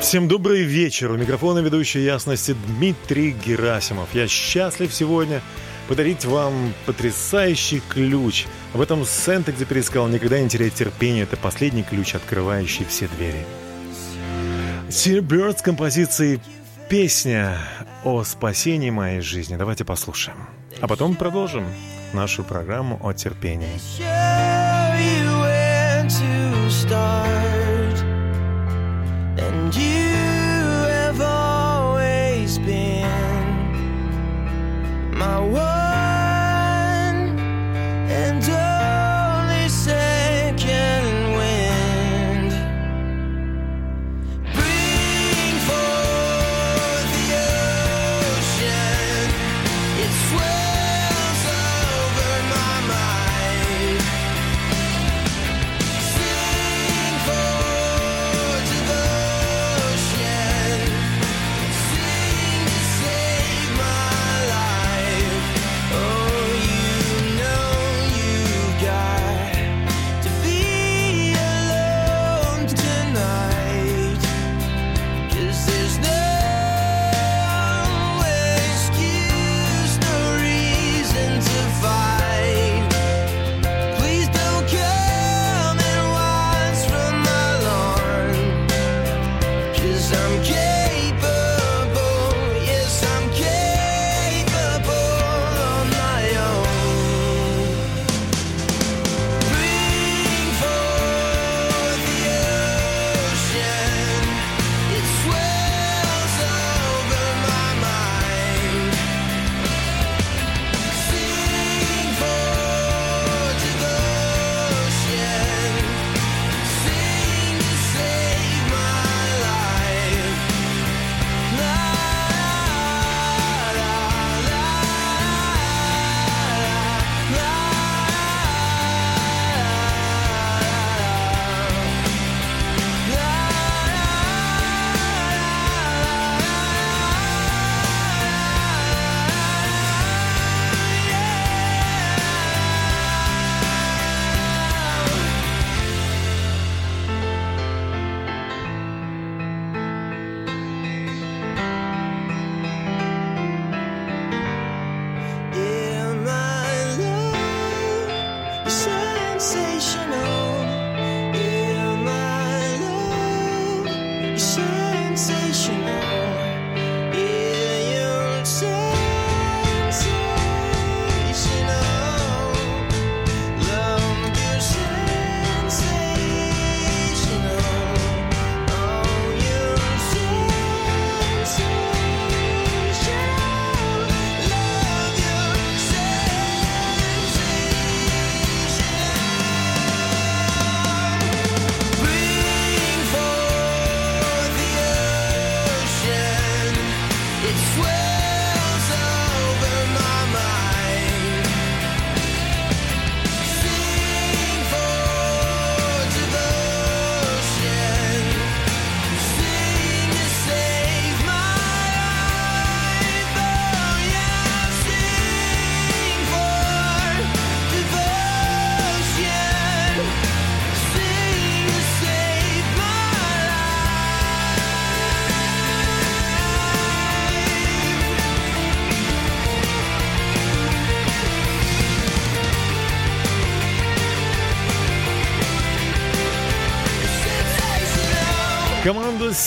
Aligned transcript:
Всем 0.00 0.28
добрый 0.28 0.62
вечер. 0.62 1.12
У 1.12 1.16
микрофона 1.18 1.58
ведущий 1.58 2.02
ясности 2.02 2.56
Дмитрий 2.66 3.32
Герасимов. 3.32 4.08
Я 4.14 4.26
счастлив 4.28 4.92
сегодня 4.94 5.42
подарить 5.88 6.24
вам 6.24 6.72
потрясающий 6.86 7.82
ключ. 7.86 8.46
В 8.72 8.80
этом 8.80 9.04
Сент-Экзюпери 9.04 9.82
сказал 9.82 10.08
«Никогда 10.08 10.40
не 10.40 10.48
теряй 10.48 10.70
терпения». 10.70 11.24
Это 11.24 11.36
последний 11.36 11.82
ключ, 11.82 12.14
открывающий 12.14 12.86
все 12.86 13.08
двери. 13.08 13.44
Sir 14.88 15.20
Bird 15.20 15.58
с 15.58 15.62
композицией 15.62 16.40
«Песня 16.88 17.58
о 18.02 18.24
спасении 18.24 18.90
моей 18.90 19.20
жизни». 19.20 19.56
Давайте 19.56 19.84
послушаем. 19.84 20.48
А 20.80 20.88
потом 20.88 21.14
продолжим 21.14 21.66
нашу 22.14 22.42
программу 22.42 22.98
о 23.02 23.12
терпении. 23.12 23.78
my 35.20 35.38
world. 35.38 35.79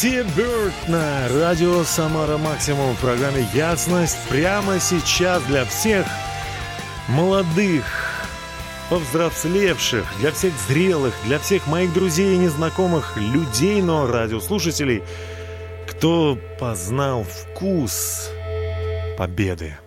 Команда 0.03 0.31
Seabird 0.33 0.73
на 0.87 1.29
радио 1.29 1.83
Самара 1.83 2.37
Максимум 2.37 2.95
в 2.95 2.99
программе 2.99 3.47
«Ясность» 3.53 4.17
прямо 4.27 4.79
сейчас 4.79 5.41
для 5.43 5.63
всех 5.65 6.05
молодых, 7.07 7.85
повзрослевших, 8.89 10.05
для 10.19 10.31
всех 10.31 10.53
зрелых, 10.67 11.13
для 11.25 11.39
всех 11.39 11.67
моих 11.67 11.93
друзей 11.93 12.35
и 12.35 12.37
незнакомых 12.37 13.15
людей, 13.17 13.81
но 13.81 14.05
радиослушателей, 14.05 15.03
кто 15.87 16.37
познал 16.59 17.23
вкус 17.23 18.29
победы. 19.17 19.77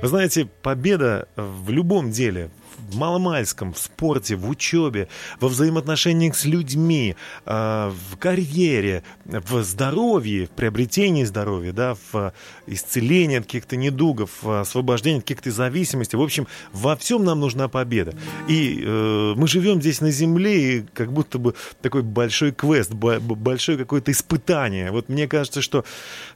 Вы 0.00 0.08
знаете, 0.08 0.48
победа 0.62 1.28
в 1.36 1.70
любом 1.70 2.10
деле, 2.10 2.50
в 2.90 2.96
маломальском, 2.96 3.72
в 3.72 3.78
спорте, 3.78 4.36
в 4.36 4.48
учебе, 4.48 5.08
во 5.40 5.48
взаимоотношениях 5.48 6.36
с 6.36 6.44
людьми, 6.44 7.16
а, 7.46 7.92
в 8.10 8.16
карьере, 8.16 9.02
в 9.24 9.62
здоровье, 9.62 10.46
в 10.46 10.50
приобретении 10.50 11.24
здоровья, 11.24 11.72
да, 11.72 11.96
в 12.12 12.32
исцелении 12.66 13.38
от 13.38 13.44
каких-то 13.44 13.76
недугов, 13.76 14.30
в 14.42 14.60
освобождении 14.60 15.18
от 15.18 15.24
каких-то 15.24 15.50
зависимостей. 15.50 16.16
В 16.16 16.22
общем, 16.22 16.46
во 16.72 16.96
всем 16.96 17.24
нам 17.24 17.40
нужна 17.40 17.68
победа. 17.68 18.14
И 18.48 18.82
э, 18.84 19.34
мы 19.36 19.48
живем 19.48 19.80
здесь 19.80 20.00
на 20.00 20.10
Земле, 20.10 20.78
и 20.78 20.86
как 20.92 21.12
будто 21.12 21.38
бы 21.38 21.54
такой 21.82 22.02
большой 22.02 22.52
квест, 22.52 22.92
большое 22.92 23.78
какое-то 23.78 24.12
испытание. 24.12 24.90
Вот 24.90 25.08
мне 25.08 25.28
кажется, 25.28 25.62
что 25.62 25.84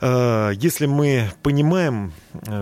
э, 0.01 0.53
если 0.57 0.87
мы 0.87 1.31
понимаем, 1.43 2.13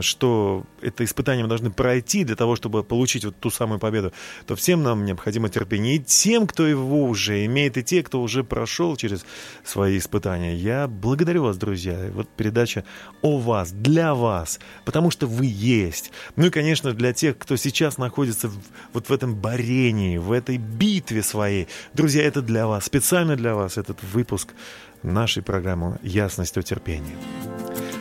что 0.00 0.64
это 0.80 1.04
испытание 1.04 1.44
мы 1.44 1.48
должны 1.48 1.70
пройти 1.70 2.24
для 2.24 2.36
того, 2.36 2.56
чтобы 2.56 2.84
получить 2.84 3.24
вот 3.24 3.36
ту 3.38 3.50
самую 3.50 3.78
победу, 3.78 4.12
то 4.46 4.56
всем 4.56 4.82
нам 4.82 5.04
необходимо 5.04 5.48
терпение. 5.48 5.96
И 5.96 5.98
тем, 5.98 6.46
кто 6.46 6.66
его 6.66 7.04
уже 7.04 7.44
имеет, 7.46 7.76
и 7.76 7.82
те, 7.82 8.02
кто 8.02 8.20
уже 8.22 8.44
прошел 8.44 8.96
через 8.96 9.24
свои 9.64 9.98
испытания. 9.98 10.54
Я 10.54 10.88
благодарю 10.88 11.44
вас, 11.44 11.56
друзья. 11.56 12.10
Вот 12.12 12.28
передача 12.28 12.84
о 13.22 13.38
вас, 13.38 13.72
для 13.72 14.14
вас, 14.14 14.60
потому 14.84 15.10
что 15.10 15.26
вы 15.26 15.46
есть. 15.46 16.12
Ну 16.36 16.46
и, 16.46 16.50
конечно, 16.50 16.92
для 16.92 17.12
тех, 17.12 17.38
кто 17.38 17.56
сейчас 17.56 17.98
находится 17.98 18.48
в- 18.48 18.58
вот 18.92 19.08
в 19.08 19.12
этом 19.12 19.34
борении, 19.34 20.18
в 20.18 20.32
этой 20.32 20.58
битве 20.58 21.22
своей. 21.22 21.68
Друзья, 21.94 22.22
это 22.22 22.42
для 22.42 22.66
вас, 22.66 22.84
специально 22.84 23.36
для 23.36 23.54
вас 23.54 23.78
этот 23.78 24.02
выпуск 24.02 24.54
нашей 25.02 25.42
программы 25.42 25.98
«Ясность 26.02 26.56
о 26.56 26.62
терпении». 26.62 27.16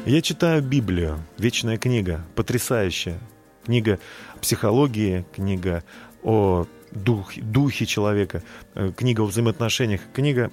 Я 0.05 0.21
читаю 0.21 0.63
Библию, 0.63 1.19
вечная 1.37 1.77
книга, 1.77 2.25
потрясающая. 2.35 3.19
Книга 3.65 3.99
психологии, 4.41 5.25
книга 5.33 5.83
о 6.23 6.65
дух- 6.91 7.37
духе 7.37 7.85
человека, 7.85 8.41
э, 8.73 8.91
книга 8.95 9.21
о 9.21 9.25
взаимоотношениях, 9.25 10.01
книга 10.13 10.51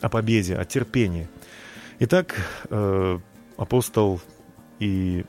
о 0.00 0.08
победе, 0.08 0.56
о 0.56 0.64
терпении. 0.64 1.28
Итак, 1.98 2.34
э, 2.70 3.18
апостол 3.58 4.20
и, 4.78 5.26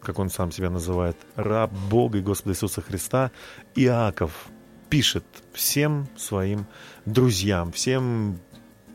как 0.00 0.18
он 0.18 0.30
сам 0.30 0.50
себя 0.50 0.70
называет, 0.70 1.16
раб 1.36 1.70
Бога 1.90 2.18
и 2.18 2.22
Господа 2.22 2.52
Иисуса 2.52 2.80
Христа, 2.80 3.30
Иаков 3.74 4.48
пишет 4.88 5.24
всем 5.52 6.08
своим 6.16 6.64
друзьям, 7.04 7.70
всем 7.72 8.38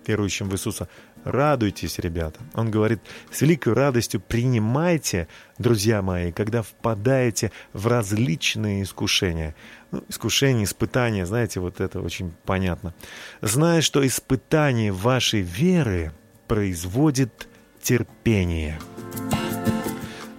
верующим 0.07 0.49
в 0.49 0.53
Иисуса, 0.53 0.89
радуйтесь, 1.25 1.99
ребята. 1.99 2.39
Он 2.53 2.71
говорит, 2.71 3.01
с 3.31 3.41
великой 3.41 3.73
радостью 3.73 4.21
принимайте, 4.21 5.27
друзья 5.57 6.01
мои, 6.01 6.31
когда 6.31 6.61
впадаете 6.61 7.51
в 7.73 7.87
различные 7.87 8.83
искушения. 8.83 9.55
Ну, 9.91 10.03
искушения, 10.07 10.63
испытания, 10.63 11.25
знаете, 11.25 11.59
вот 11.59 11.81
это 11.81 11.99
очень 11.99 12.31
понятно. 12.45 12.93
Зная, 13.41 13.81
что 13.81 14.05
испытание 14.05 14.91
вашей 14.91 15.41
веры 15.41 16.13
производит 16.47 17.47
терпение. 17.81 18.79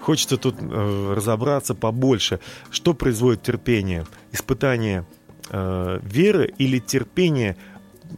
Хочется 0.00 0.36
тут 0.36 0.54
э, 0.60 1.14
разобраться 1.16 1.74
побольше, 1.74 2.38
что 2.70 2.94
производит 2.94 3.42
терпение. 3.42 4.06
Испытание 4.30 5.04
э, 5.50 5.98
веры 6.00 6.54
или 6.58 6.78
терпение 6.78 7.56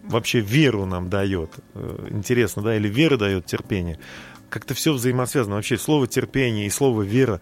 вообще 0.04 0.40
веру 0.40 0.86
нам 0.86 1.08
дает. 1.08 1.50
Э, 1.74 2.08
Интересно, 2.10 2.62
да, 2.62 2.76
или 2.76 2.88
вера 2.88 3.16
дает 3.16 3.46
терпение. 3.46 3.98
Как-то 4.50 4.74
все 4.74 4.92
взаимосвязано. 4.92 5.56
Вообще 5.56 5.76
слово 5.76 6.06
терпение 6.06 6.66
и 6.66 6.70
слово 6.70 7.02
вера 7.02 7.40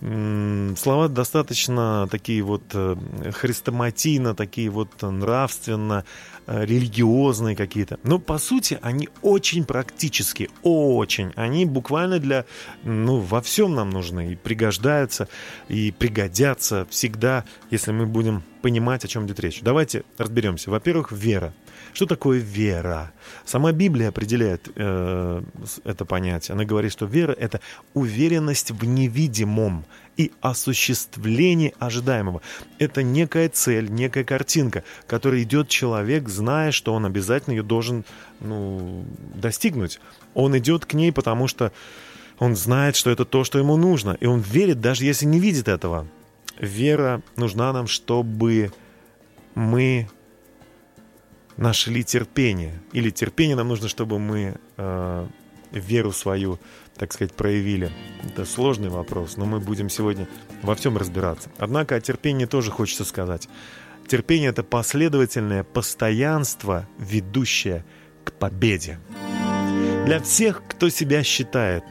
слова 0.00 1.08
достаточно 1.08 2.06
такие 2.10 2.42
вот 2.42 2.62
э, 2.72 2.96
хрестоматийно, 3.32 4.34
такие 4.34 4.70
вот 4.70 4.90
нравственно, 5.02 6.04
э, 6.46 6.64
религиозные 6.64 7.56
какие-то. 7.56 7.98
Но 8.04 8.20
по 8.20 8.38
сути 8.38 8.78
они 8.80 9.08
очень 9.22 9.64
практические, 9.64 10.50
очень. 10.62 11.32
Они 11.34 11.66
буквально 11.66 12.20
для, 12.20 12.44
ну, 12.84 13.18
во 13.18 13.40
всем 13.42 13.74
нам 13.74 13.90
нужны 13.90 14.32
и 14.32 14.36
пригождаются, 14.36 15.28
и 15.68 15.90
пригодятся 15.90 16.86
всегда, 16.90 17.44
если 17.70 17.90
мы 17.90 18.06
будем 18.06 18.44
понимать, 18.62 19.04
о 19.04 19.08
чем 19.08 19.26
идет 19.26 19.40
речь. 19.40 19.60
Давайте 19.62 20.04
разберемся. 20.16 20.70
Во-первых, 20.70 21.10
вера. 21.10 21.52
Что 21.92 22.06
такое 22.06 22.38
вера? 22.38 23.12
Сама 23.44 23.72
Библия 23.72 24.08
определяет 24.08 24.68
э, 24.74 25.42
это 25.84 26.04
понятие. 26.04 26.54
Она 26.54 26.64
говорит, 26.64 26.92
что 26.92 27.06
вера— 27.06 27.32
это 27.38 27.60
уверенность 27.94 28.70
в 28.70 28.84
невидимом 28.84 29.84
и 30.16 30.32
осуществление 30.40 31.72
ожидаемого. 31.78 32.42
Это 32.78 33.02
некая 33.02 33.48
цель, 33.48 33.90
некая 33.90 34.24
картинка, 34.24 34.84
которой 35.06 35.42
идет 35.44 35.68
человек, 35.68 36.28
зная, 36.28 36.72
что 36.72 36.92
он 36.92 37.06
обязательно 37.06 37.54
ее 37.54 37.62
должен 37.62 38.04
ну, 38.40 39.04
достигнуть. 39.34 40.00
Он 40.34 40.56
идет 40.58 40.86
к 40.86 40.94
ней, 40.94 41.12
потому 41.12 41.46
что 41.46 41.72
он 42.38 42.56
знает, 42.56 42.96
что 42.96 43.10
это 43.10 43.24
то, 43.24 43.44
что 43.44 43.58
ему 43.58 43.76
нужно. 43.76 44.16
И 44.20 44.26
он 44.26 44.40
верит, 44.40 44.80
даже 44.80 45.04
если 45.04 45.26
не 45.26 45.40
видит 45.40 45.68
этого. 45.68 46.06
Вера 46.58 47.22
нужна 47.36 47.72
нам, 47.72 47.86
чтобы 47.86 48.72
мы 49.54 50.08
нашли 51.58 52.04
терпение. 52.04 52.80
Или 52.92 53.10
терпение 53.10 53.56
нам 53.56 53.68
нужно, 53.68 53.88
чтобы 53.88 54.18
мы 54.18 54.54
э, 54.76 55.26
веру 55.72 56.12
свою, 56.12 56.58
так 56.96 57.12
сказать, 57.12 57.34
проявили. 57.34 57.90
Это 58.24 58.46
сложный 58.46 58.88
вопрос, 58.88 59.36
но 59.36 59.44
мы 59.44 59.60
будем 59.60 59.90
сегодня 59.90 60.26
во 60.62 60.74
всем 60.74 60.96
разбираться. 60.96 61.50
Однако 61.58 61.96
о 61.96 62.00
терпении 62.00 62.46
тоже 62.46 62.70
хочется 62.70 63.04
сказать. 63.04 63.48
Терпение— 64.06 64.50
это 64.50 64.62
последовательное 64.62 65.64
постоянство, 65.64 66.86
ведущее 66.98 67.84
к 68.24 68.32
победе. 68.32 68.98
Для 70.06 70.20
всех, 70.20 70.62
кто 70.66 70.88
себя 70.88 71.22
считает 71.22 71.84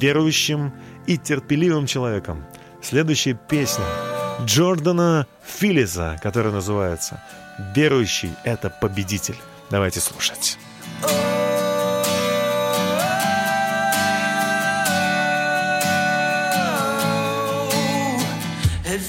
верующим 0.00 0.72
и 1.06 1.18
терпеливым 1.18 1.86
человеком, 1.86 2.44
следующая 2.80 3.38
песня 3.48 3.84
Джордана 4.44 5.26
Филлиза, 5.44 6.18
которая 6.22 6.52
называется 6.52 7.22
«Верующий— 7.74 8.34
это 8.44 8.70
победитель». 8.70 9.36
Давайте 9.70 10.00
слушать. 10.00 10.58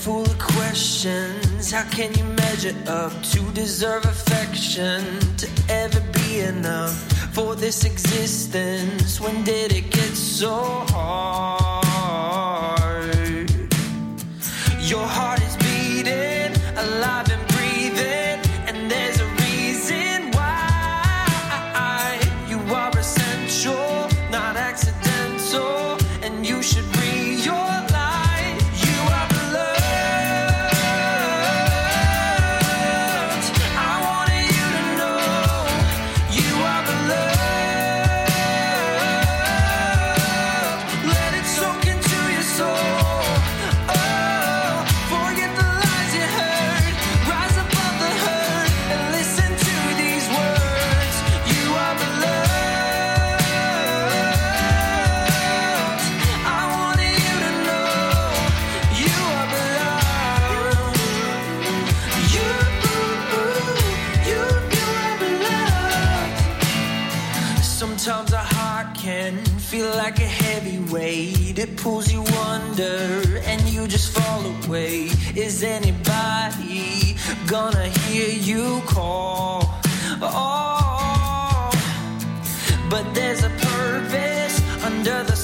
Full 0.04 0.26
of 0.26 0.38
questions. 0.40 1.72
How 1.72 1.84
can 1.92 2.12
you 2.16 2.24
measure 2.24 2.76
up 2.88 3.12
to 3.34 3.40
deserve 3.54 4.04
affection? 4.06 5.20
To 5.38 5.48
ever 5.70 6.02
be 6.14 6.40
enough 6.40 6.96
for 7.34 7.56
this 7.56 7.86
existence? 7.86 9.20
When 9.22 9.44
did 9.44 9.72
it 9.74 9.92
get 9.92 10.16
so 10.16 10.86
hard? 10.90 11.92
Your 14.80 15.06
heart 15.06 15.41
pulls 71.82 72.12
you 72.12 72.24
under 72.48 73.40
and 73.46 73.62
you 73.64 73.88
just 73.88 74.16
fall 74.16 74.42
away. 74.46 75.10
Is 75.36 75.64
anybody 75.64 77.16
gonna 77.48 77.88
hear 78.06 78.30
you 78.30 78.82
call? 78.86 79.64
Oh, 80.22 81.72
but 82.88 83.04
there's 83.16 83.44
a 83.44 83.50
purpose 83.50 84.62
under 84.84 85.24
the 85.24 85.36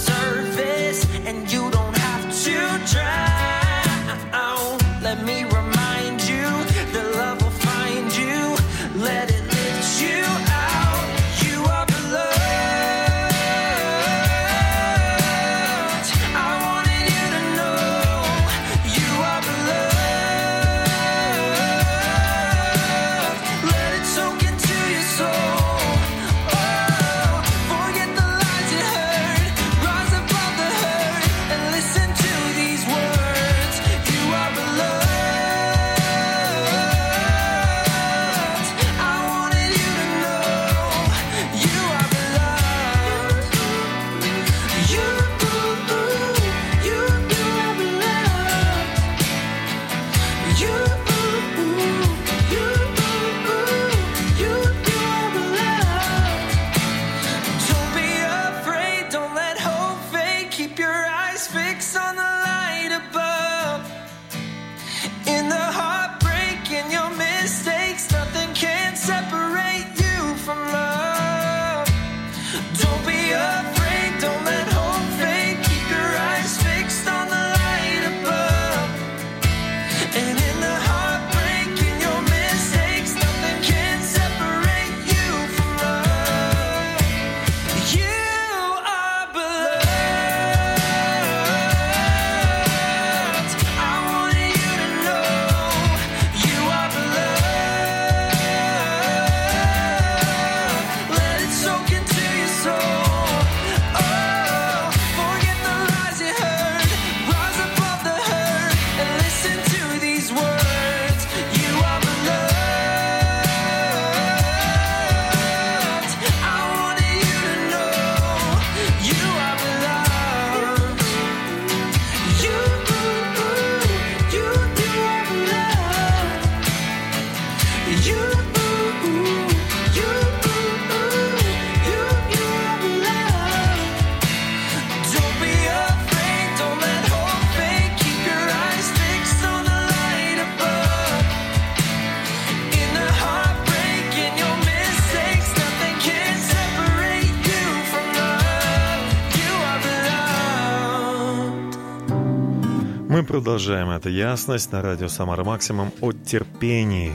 продолжаем 153.37 153.91
эту 153.91 154.09
ясность 154.09 154.71
на 154.71 154.81
радио 154.81 155.09
«Самара 155.09 155.43
Максимум» 155.43 155.91
о 156.01 156.11
терпении. 156.11 157.13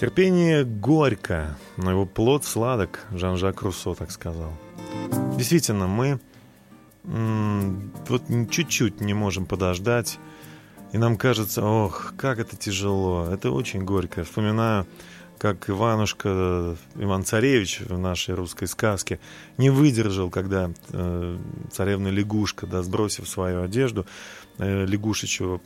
Терпение 0.00 0.62
горько, 0.62 1.56
но 1.76 1.90
его 1.90 2.06
плод 2.06 2.44
сладок, 2.44 3.00
Жан-Жак 3.10 3.60
Руссо 3.62 3.94
так 3.94 4.12
сказал. 4.12 4.52
Действительно, 5.36 5.88
мы 5.88 6.20
вот 7.02 8.22
чуть-чуть 8.52 9.00
не 9.00 9.12
можем 9.12 9.46
подождать, 9.46 10.20
и 10.92 10.98
нам 10.98 11.16
кажется, 11.16 11.64
ох, 11.64 12.14
как 12.16 12.38
это 12.38 12.54
тяжело, 12.54 13.26
это 13.32 13.50
очень 13.50 13.82
горько. 13.82 14.22
Вспоминаю, 14.22 14.86
как 15.40 15.70
Иванушка, 15.70 16.76
Иван 16.96 17.24
Царевич 17.24 17.80
в 17.80 17.98
нашей 17.98 18.34
русской 18.34 18.68
сказке 18.68 19.18
не 19.56 19.70
выдержал, 19.70 20.28
когда 20.28 20.70
э, 20.90 21.38
царевна 21.72 22.08
лягушка, 22.08 22.66
да, 22.66 22.82
сбросив 22.82 23.26
свою 23.26 23.62
одежду, 23.62 24.06
э, 24.60 24.86
лягушечью 24.86 25.60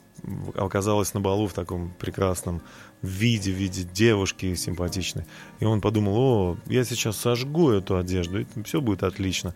оказалась 0.54 1.12
на 1.14 1.20
балу 1.20 1.46
в 1.46 1.52
таком 1.52 1.92
прекрасном 1.98 2.62
виде, 3.02 3.52
в 3.52 3.56
виде 3.56 3.82
девушки 3.82 4.54
симпатичной. 4.54 5.24
И 5.60 5.64
он 5.64 5.80
подумал, 5.80 6.16
о, 6.16 6.56
я 6.66 6.84
сейчас 6.84 7.16
сожгу 7.16 7.70
эту 7.70 7.98
одежду, 7.98 8.40
и 8.40 8.46
все 8.64 8.80
будет 8.80 9.02
отлично. 9.02 9.54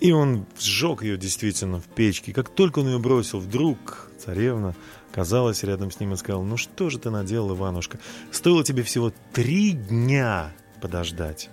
И 0.00 0.12
он 0.12 0.46
сжег 0.58 1.02
ее 1.02 1.16
действительно 1.16 1.80
в 1.80 1.84
печке. 1.84 2.32
Как 2.32 2.48
только 2.48 2.80
он 2.80 2.88
ее 2.88 2.98
бросил, 2.98 3.38
вдруг 3.38 4.10
царевна 4.18 4.74
оказалась 5.10 5.62
рядом 5.62 5.90
с 5.90 6.00
ним 6.00 6.12
и 6.12 6.16
сказала, 6.16 6.42
ну 6.42 6.56
что 6.56 6.90
же 6.90 6.98
ты 6.98 7.10
наделал, 7.10 7.54
Иванушка? 7.54 7.98
Стоило 8.32 8.64
тебе 8.64 8.82
всего 8.82 9.12
три 9.32 9.72
дня 9.72 10.52
подождать, 10.80 11.48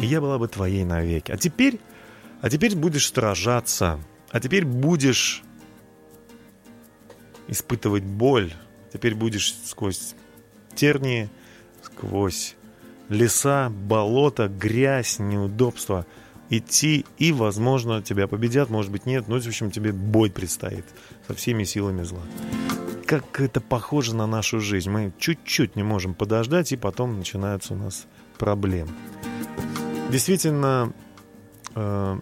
и 0.00 0.06
я 0.06 0.20
была 0.20 0.38
бы 0.38 0.46
твоей 0.48 0.84
навеки. 0.84 1.32
А 1.32 1.36
теперь, 1.36 1.80
а 2.40 2.48
теперь 2.48 2.76
будешь 2.76 3.08
сражаться, 3.08 4.00
а 4.30 4.40
теперь 4.40 4.64
будешь 4.64 5.42
испытывать 7.48 8.04
боль, 8.04 8.52
теперь 8.92 9.14
будешь 9.14 9.54
сквозь 9.64 10.14
тернии, 10.74 11.28
сквозь 11.82 12.56
леса, 13.08 13.70
болота, 13.70 14.48
грязь, 14.48 15.18
неудобства 15.18 16.06
идти, 16.50 17.04
и, 17.18 17.32
возможно, 17.32 18.02
тебя 18.02 18.26
победят, 18.26 18.70
может 18.70 18.90
быть, 18.90 19.06
нет, 19.06 19.28
но, 19.28 19.40
в 19.40 19.46
общем, 19.46 19.70
тебе 19.70 19.92
бой 19.92 20.30
предстоит 20.30 20.84
со 21.26 21.34
всеми 21.34 21.64
силами 21.64 22.02
зла. 22.02 22.22
Как 23.06 23.40
это 23.40 23.60
похоже 23.60 24.14
на 24.14 24.26
нашу 24.26 24.60
жизнь. 24.60 24.90
Мы 24.90 25.12
чуть-чуть 25.18 25.76
не 25.76 25.82
можем 25.82 26.14
подождать, 26.14 26.72
и 26.72 26.76
потом 26.76 27.18
начинаются 27.18 27.74
у 27.74 27.76
нас 27.76 28.06
проблемы. 28.38 28.92
Действительно, 30.10 30.92
э, 31.74 32.20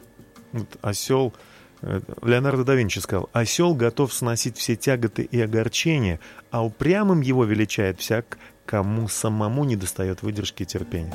вот 0.53 0.79
осел, 0.83 1.35
Леонардо 1.83 2.65
да 2.65 2.75
Винчи 2.75 3.01
сказал, 3.01 3.29
осел 3.33 3.75
готов 3.75 4.13
сносить 4.13 4.57
все 4.57 4.77
тяготы 4.77 5.23
и 5.23 5.41
огорчения, 5.41 6.21
а 6.51 6.65
упрямым 6.65 7.21
его 7.21 7.45
величает 7.45 8.01
всяк, 8.01 8.39
кому 8.65 9.09
самому 9.09 9.65
не 9.65 9.75
достает 9.75 10.23
выдержки 10.23 10.63
и 10.63 10.67
терпения. 10.67 11.13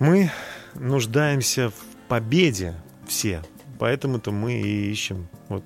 Мы 0.00 0.30
нуждаемся 0.74 1.70
в 1.70 1.74
победе 2.08 2.74
все, 3.06 3.42
поэтому-то 3.78 4.32
мы 4.32 4.60
и 4.60 4.90
ищем 4.90 5.28
вот 5.48 5.64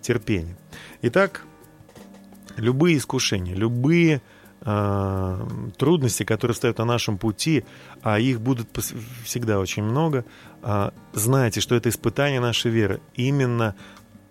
терпение. 0.00 0.56
Итак, 1.02 1.42
любые 2.56 2.96
искушения, 2.96 3.54
любые 3.54 4.22
трудности, 5.76 6.24
которые 6.24 6.56
стоят 6.56 6.78
на 6.78 6.84
нашем 6.84 7.18
пути, 7.18 7.64
а 8.02 8.18
их 8.18 8.40
будут 8.40 8.68
пос- 8.72 8.96
всегда 9.24 9.60
очень 9.60 9.84
много, 9.84 10.24
э, 10.62 10.90
знайте, 11.12 11.60
что 11.60 11.76
это 11.76 11.88
испытание 11.88 12.40
нашей 12.40 12.72
веры. 12.72 13.00
Именно 13.14 13.76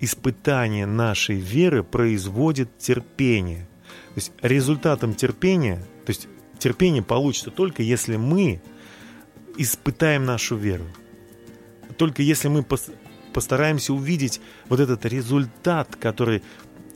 испытание 0.01 0.86
нашей 0.86 1.38
веры 1.38 1.84
производит 1.84 2.77
терпение. 2.77 3.68
То 4.13 4.18
есть 4.18 4.34
результатом 4.42 5.13
терпения, 5.13 5.77
то 6.06 6.10
есть 6.10 6.27
терпение 6.60 7.01
получится 7.01 7.50
только 7.50 7.82
если 7.82 8.18
мы 8.18 8.62
испытаем 9.58 10.25
нашу 10.25 10.58
веру. 10.58 10.84
Только 11.98 12.24
если 12.24 12.50
мы 12.50 12.60
пос- 12.60 12.94
постараемся 13.34 13.94
увидеть 13.94 14.42
вот 14.68 14.82
этот 14.82 15.06
результат, 15.06 15.96
который 15.96 16.44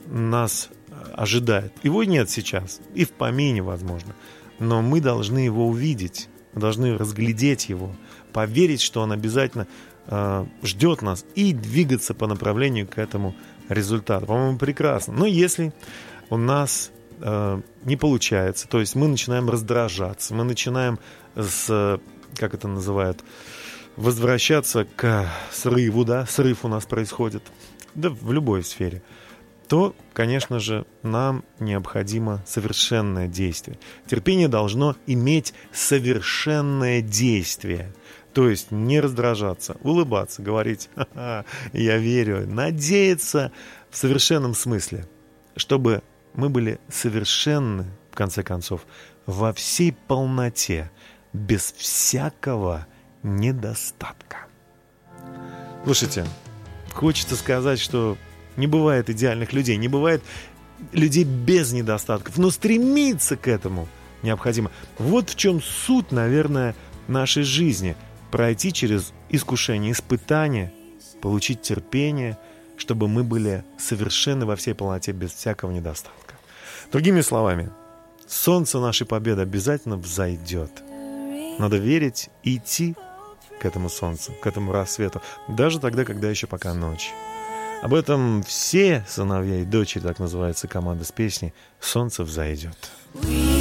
нас 0.06 0.68
э, 0.70 0.79
ожидает. 1.14 1.72
Его 1.82 2.04
нет 2.04 2.30
сейчас, 2.30 2.80
и 2.94 3.04
в 3.04 3.10
помине, 3.10 3.62
возможно. 3.62 4.14
Но 4.58 4.82
мы 4.82 5.00
должны 5.00 5.38
его 5.38 5.66
увидеть, 5.68 6.28
мы 6.52 6.60
должны 6.60 6.96
разглядеть 6.96 7.68
его, 7.68 7.92
поверить, 8.32 8.80
что 8.80 9.00
он 9.00 9.12
обязательно 9.12 9.66
э, 10.06 10.46
ждет 10.62 11.02
нас 11.02 11.24
и 11.34 11.52
двигаться 11.52 12.14
по 12.14 12.26
направлению 12.26 12.86
к 12.86 12.98
этому 12.98 13.34
результату. 13.68 14.26
По-моему, 14.26 14.58
прекрасно. 14.58 15.14
Но 15.14 15.26
если 15.26 15.72
у 16.28 16.36
нас 16.36 16.90
э, 17.20 17.60
не 17.84 17.96
получается, 17.96 18.68
то 18.68 18.80
есть 18.80 18.94
мы 18.94 19.08
начинаем 19.08 19.48
раздражаться, 19.48 20.34
мы 20.34 20.44
начинаем 20.44 20.98
с, 21.34 22.00
как 22.36 22.54
это 22.54 22.68
называют, 22.68 23.24
возвращаться 23.96 24.84
к 24.84 25.28
срыву, 25.52 26.04
да, 26.04 26.26
срыв 26.26 26.64
у 26.64 26.68
нас 26.68 26.86
происходит, 26.86 27.42
да, 27.94 28.10
в 28.10 28.32
любой 28.32 28.64
сфере, 28.64 29.02
то, 29.70 29.94
конечно 30.14 30.58
же, 30.58 30.84
нам 31.04 31.44
необходимо 31.60 32.42
совершенное 32.44 33.28
действие. 33.28 33.78
Терпение 34.04 34.48
должно 34.48 34.96
иметь 35.06 35.54
совершенное 35.72 37.00
действие. 37.00 37.94
То 38.32 38.50
есть 38.50 38.72
не 38.72 38.98
раздражаться, 38.98 39.76
улыбаться, 39.82 40.42
говорить 40.42 40.90
«Ха-ха, 40.96 41.44
«я 41.72 41.98
верю», 41.98 42.48
надеяться 42.48 43.52
в 43.90 43.96
совершенном 43.96 44.54
смысле, 44.54 45.06
чтобы 45.54 46.02
мы 46.34 46.48
были 46.48 46.80
совершенны, 46.88 47.86
в 48.10 48.16
конце 48.16 48.42
концов, 48.42 48.84
во 49.24 49.52
всей 49.52 49.92
полноте, 49.92 50.90
без 51.32 51.72
всякого 51.76 52.88
недостатка. 53.22 54.46
Слушайте, 55.84 56.26
хочется 56.92 57.36
сказать, 57.36 57.78
что 57.78 58.18
не 58.56 58.66
бывает 58.66 59.10
идеальных 59.10 59.52
людей, 59.52 59.76
не 59.76 59.88
бывает 59.88 60.22
людей 60.92 61.24
без 61.24 61.72
недостатков, 61.72 62.38
но 62.38 62.50
стремиться 62.50 63.36
к 63.36 63.48
этому 63.48 63.88
необходимо. 64.22 64.70
Вот 64.98 65.30
в 65.30 65.36
чем 65.36 65.62
суть, 65.62 66.12
наверное, 66.12 66.74
нашей 67.08 67.42
жизни. 67.42 67.96
Пройти 68.30 68.72
через 68.72 69.12
искушение, 69.28 69.92
испытания, 69.92 70.72
получить 71.20 71.62
терпение, 71.62 72.38
чтобы 72.76 73.08
мы 73.08 73.24
были 73.24 73.64
совершенны 73.78 74.46
во 74.46 74.56
всей 74.56 74.74
полноте 74.74 75.12
без 75.12 75.32
всякого 75.32 75.72
недостатка. 75.72 76.34
Другими 76.92 77.20
словами, 77.20 77.70
солнце 78.28 78.78
нашей 78.78 79.06
победы 79.06 79.42
обязательно 79.42 79.96
взойдет. 79.96 80.70
Надо 81.58 81.76
верить 81.76 82.30
и 82.42 82.56
идти 82.56 82.94
к 83.60 83.66
этому 83.66 83.90
солнцу, 83.90 84.32
к 84.40 84.46
этому 84.46 84.72
рассвету, 84.72 85.20
даже 85.48 85.80
тогда, 85.80 86.04
когда 86.04 86.30
еще 86.30 86.46
пока 86.46 86.72
ночь. 86.72 87.10
Об 87.82 87.94
этом 87.94 88.42
все 88.42 89.04
сыновья 89.08 89.60
и 89.60 89.64
дочери, 89.64 90.02
так 90.02 90.18
называется 90.18 90.68
команда 90.68 91.04
с 91.04 91.12
песней 91.12 91.54
«Солнце 91.80 92.24
взойдет». 92.24 92.76
We 93.14 93.59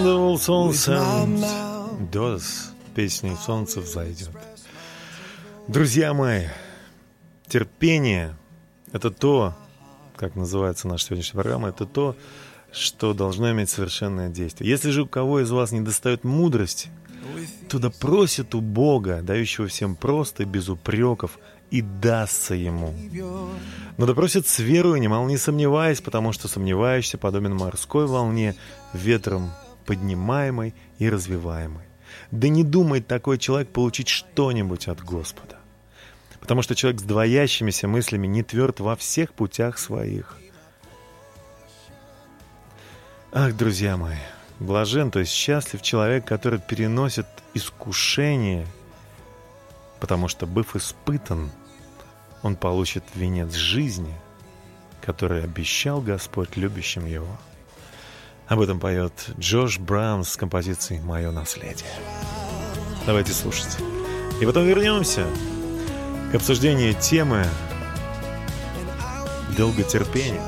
Soul 0.00 0.70
Sound. 0.70 2.10
Дос. 2.10 2.72
Песни 2.94 3.36
«Солнце 3.44 3.80
взойдет». 3.80 4.30
Друзья 5.68 6.14
мои, 6.14 6.46
терпение– 7.46 8.34
это 8.92 9.10
то, 9.10 9.54
как 10.16 10.36
называется 10.36 10.88
наша 10.88 11.06
сегодняшняя 11.06 11.34
программа, 11.34 11.68
это 11.68 11.84
то, 11.84 12.16
что 12.72 13.12
должно 13.12 13.50
иметь 13.50 13.68
совершенное 13.68 14.30
действие. 14.30 14.70
Если 14.70 14.90
же 14.90 15.02
у 15.02 15.06
кого 15.06 15.40
из 15.40 15.50
вас 15.50 15.70
не 15.70 15.82
достает 15.82 16.24
мудрости, 16.24 16.88
то 17.68 17.90
просит 17.90 18.54
у 18.54 18.62
Бога, 18.62 19.20
дающего 19.20 19.66
всем 19.66 19.96
просто, 19.96 20.46
без 20.46 20.70
упреков, 20.70 21.38
и 21.70 21.82
дастся 21.82 22.54
ему. 22.54 22.94
Но 23.98 24.06
да 24.06 24.14
просит 24.14 24.46
с 24.46 24.58
верою, 24.60 24.96
немало 24.96 25.28
не 25.28 25.36
сомневаясь, 25.36 26.00
потому 26.00 26.32
что 26.32 26.48
сомневающийся 26.48 27.18
подобен 27.18 27.54
морской 27.54 28.06
волне, 28.06 28.56
ветром 28.94 29.52
поднимаемой 29.90 30.72
и 31.00 31.10
развиваемой. 31.10 31.82
Да 32.30 32.48
не 32.48 32.62
думает 32.62 33.08
такой 33.08 33.38
человек 33.38 33.70
получить 33.70 34.06
что-нибудь 34.06 34.86
от 34.86 35.02
Господа. 35.02 35.56
Потому 36.38 36.62
что 36.62 36.76
человек 36.76 37.00
с 37.00 37.02
двоящимися 37.02 37.88
мыслями 37.88 38.28
не 38.28 38.44
тверд 38.44 38.78
во 38.78 38.94
всех 38.94 39.34
путях 39.34 39.78
своих. 39.78 40.38
Ах, 43.32 43.56
друзья 43.56 43.96
мои, 43.96 44.14
блажен, 44.60 45.10
то 45.10 45.18
есть 45.18 45.32
счастлив 45.32 45.82
человек, 45.82 46.24
который 46.24 46.60
переносит 46.60 47.26
искушение, 47.54 48.68
потому 49.98 50.28
что, 50.28 50.46
быв 50.46 50.76
испытан, 50.76 51.50
он 52.44 52.54
получит 52.54 53.02
венец 53.16 53.54
жизни, 53.54 54.14
который 55.00 55.42
обещал 55.42 56.00
Господь 56.00 56.56
любящим 56.56 57.06
его. 57.06 57.36
Об 58.50 58.58
этом 58.58 58.80
поет 58.80 59.12
Джош 59.38 59.78
Браун 59.78 60.24
с 60.24 60.36
композицией 60.36 61.00
«Мое 61.00 61.30
наследие». 61.30 61.88
Давайте 63.06 63.32
слушать. 63.32 63.76
И 64.40 64.44
потом 64.44 64.66
вернемся 64.66 65.24
к 66.32 66.34
обсуждению 66.34 66.94
темы 66.94 67.46
долготерпения. 69.56 70.42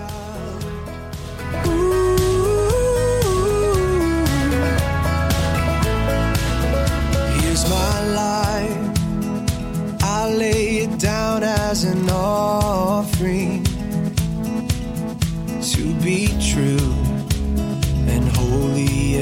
Down 10.98 11.42
as 11.42 11.84
an 11.84 12.08
offering 12.10 13.71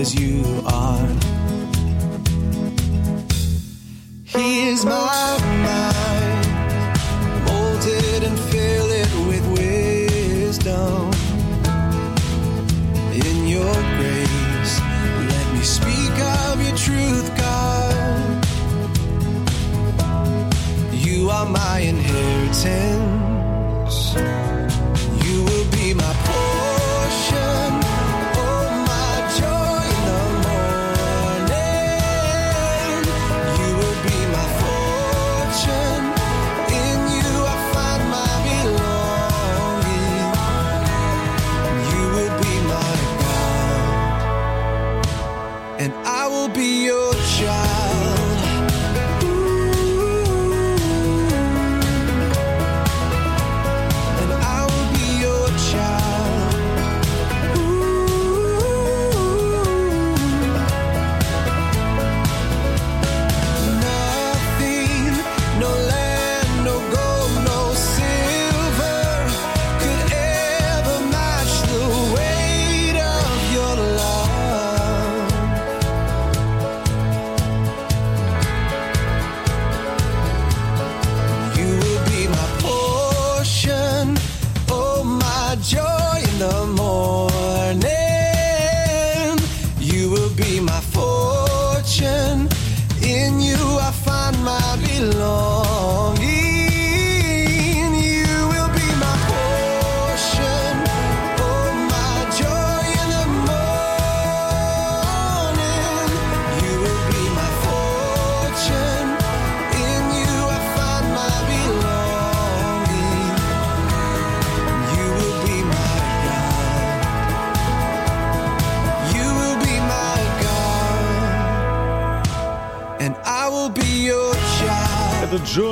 as 0.01 0.15
you 0.15 0.43
are. 0.65 1.09
Here's 4.25 4.83
my 4.87 5.37
mind, 5.69 6.47
molded 7.45 8.23
and 8.29 8.39
fill 8.51 8.89
it 9.03 9.11
with 9.29 9.45
wisdom. 9.59 11.11
In 13.13 13.47
your 13.47 13.77
grace, 13.99 14.75
let 15.33 15.47
me 15.55 15.63
speak 15.79 16.15
of 16.41 16.63
your 16.67 16.77
truth, 16.87 17.29
God. 17.37 18.47
You 20.95 21.29
are 21.29 21.47
my 21.47 21.81
inheritance. 21.81 23.00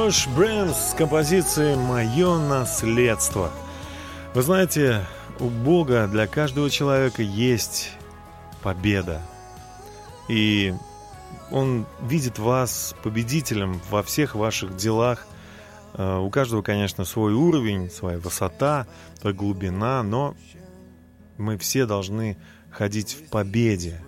Джош 0.08 0.26
Брэнс 0.28 0.92
с 0.92 0.94
композицией 0.94 1.76
«Мое 1.76 2.38
наследство». 2.38 3.50
Вы 4.32 4.40
знаете, 4.40 5.04
у 5.38 5.50
Бога 5.50 6.08
для 6.10 6.26
каждого 6.26 6.70
человека 6.70 7.20
есть 7.20 7.90
победа. 8.62 9.20
И 10.26 10.72
Он 11.50 11.84
видит 12.00 12.38
вас 12.38 12.94
победителем 13.02 13.82
во 13.90 14.02
всех 14.02 14.34
ваших 14.34 14.76
делах. 14.76 15.26
Э, 15.92 16.16
У 16.16 16.30
каждого, 16.30 16.62
конечно, 16.62 17.04
свой 17.04 17.34
уровень, 17.34 17.90
своя 17.90 18.18
высота, 18.18 18.86
своя 19.20 19.36
глубина, 19.36 20.02
но 20.02 20.34
мы 21.36 21.58
все 21.58 21.84
должны 21.84 22.38
ходить 22.70 23.12
в 23.12 23.28
победе, 23.28 24.00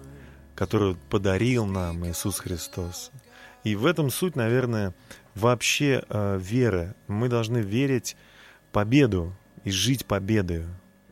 которую 0.54 0.96
подарил 1.10 1.66
нам 1.66 2.06
Иисус 2.06 2.38
Христос. 2.38 3.10
И 3.64 3.76
в 3.76 3.84
этом 3.84 4.08
суть, 4.08 4.36
наверное, 4.36 4.94
вообще 5.35 6.05
э, 6.09 6.38
веры. 6.38 6.95
Мы 7.09 7.29
должны 7.29 7.59
верить 7.59 8.16
победу 8.73 9.35
и 9.64 9.71
жить 9.71 10.07
победою. 10.07 10.69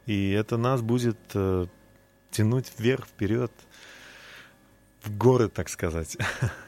И 0.07 0.31
это 0.31 0.57
нас 0.57 0.81
будет 0.81 1.19
э, 1.35 1.67
тянуть 2.31 2.73
вверх, 2.79 3.07
вперед, 3.07 3.53
в 5.03 5.17
горы, 5.17 5.49
так 5.49 5.69
сказать. 5.69 6.17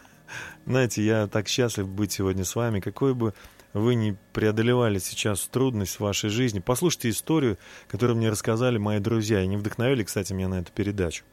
Знаете, 0.67 1.03
я 1.03 1.27
так 1.27 1.49
счастлив 1.49 1.89
быть 1.89 2.13
сегодня 2.13 2.45
с 2.45 2.55
вами. 2.55 2.81
Какой 2.81 3.15
бы 3.15 3.35
вы 3.73 3.95
не 3.95 4.17
преодолевали 4.33 4.99
сейчас 4.99 5.47
трудность 5.47 5.97
в 5.97 6.01
вашей 6.01 6.29
жизни, 6.31 6.59
послушайте 6.59 7.11
историю, 7.11 7.57
которую 7.89 8.17
мне 8.17 8.31
рассказали 8.31 8.79
мои 8.79 8.99
друзья. 8.99 9.43
И 9.43 9.47
не 9.47 9.57
вдохновили, 9.57 10.03
кстати, 10.03 10.33
меня 10.33 10.49
на 10.49 10.61
эту 10.61 10.73
передачу. 10.73 11.25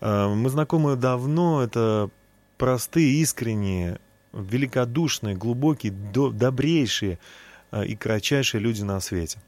Э, 0.00 0.28
Мы 0.28 0.50
знакомы 0.50 0.96
давно, 0.96 1.62
это 1.62 2.10
простые, 2.56 3.20
искренние, 3.20 4.00
великодушные, 4.38 5.36
глубокие, 5.36 5.92
до- 5.92 6.30
добрейшие 6.30 7.18
э, 7.70 7.86
и 7.86 7.96
кратчайшие 7.96 8.60
люди 8.60 8.82
на 8.82 9.00
свете. 9.00 9.40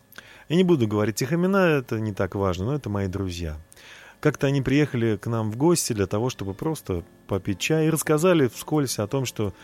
Я 0.49 0.57
не 0.57 0.65
буду 0.65 0.89
говорить 0.89 1.23
их 1.23 1.33
имена, 1.33 1.69
это 1.69 2.01
не 2.01 2.13
так 2.13 2.35
важно, 2.35 2.67
но 2.67 2.75
это 2.75 2.91
мои 2.91 3.07
друзья. 3.07 3.57
Как-то 4.21 4.49
они 4.49 4.61
приехали 4.61 5.17
к 5.17 5.27
нам 5.29 5.51
в 5.51 5.57
гости 5.57 5.93
для 5.93 6.07
того, 6.07 6.29
чтобы 6.29 6.53
просто 6.53 7.05
попить 7.27 7.59
чай 7.59 7.87
и 7.87 7.91
рассказали 7.91 8.49
вскользь 8.49 8.99
о 8.99 9.07
том, 9.07 9.25
что, 9.25 9.55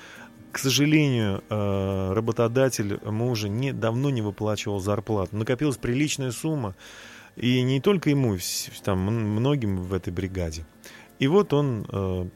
к 0.52 0.58
сожалению, 0.58 1.42
э, 1.50 2.12
работодатель 2.14 2.98
мужа 3.04 3.48
не, 3.48 3.72
давно 3.72 4.10
не 4.10 4.22
выплачивал 4.22 4.80
зарплату. 4.80 5.36
Накопилась 5.36 5.76
приличная 5.76 6.30
сумма, 6.30 6.74
и 7.36 7.60
не 7.62 7.80
только 7.80 8.08
ему, 8.08 8.38
там 8.82 9.00
многим 9.00 9.76
в 9.82 9.92
этой 9.92 10.12
бригаде. 10.12 10.64
И 11.18 11.26
вот 11.26 11.52
он 11.52 11.86
э, 11.90 12.28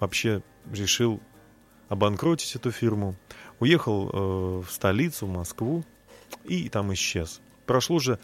вообще 0.00 0.42
решил 0.70 1.20
обанкротить 1.88 2.54
эту 2.56 2.70
фирму, 2.70 3.14
уехал 3.60 4.10
э, 4.12 4.62
в 4.66 4.70
столицу, 4.70 5.26
в 5.26 5.30
Москву, 5.30 5.84
и 6.44 6.68
там 6.68 6.92
исчез. 6.94 7.40
Прошло 7.66 7.98
же 7.98 8.18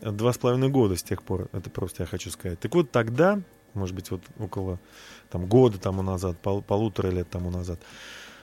два 0.00 0.32
с 0.32 0.38
половиной 0.38 0.68
года 0.68 0.96
с 0.96 1.02
тех 1.02 1.22
пор, 1.22 1.48
это 1.52 1.70
просто 1.70 2.02
я 2.02 2.06
хочу 2.06 2.30
сказать. 2.30 2.60
Так 2.60 2.74
вот 2.74 2.90
тогда, 2.90 3.40
может 3.74 3.94
быть, 3.94 4.10
вот 4.10 4.22
около 4.38 4.78
там, 5.30 5.46
года 5.46 5.78
тому 5.78 6.02
назад, 6.02 6.38
пол- 6.38 6.62
полутора 6.62 7.08
лет 7.08 7.28
тому 7.28 7.50
назад, 7.50 7.80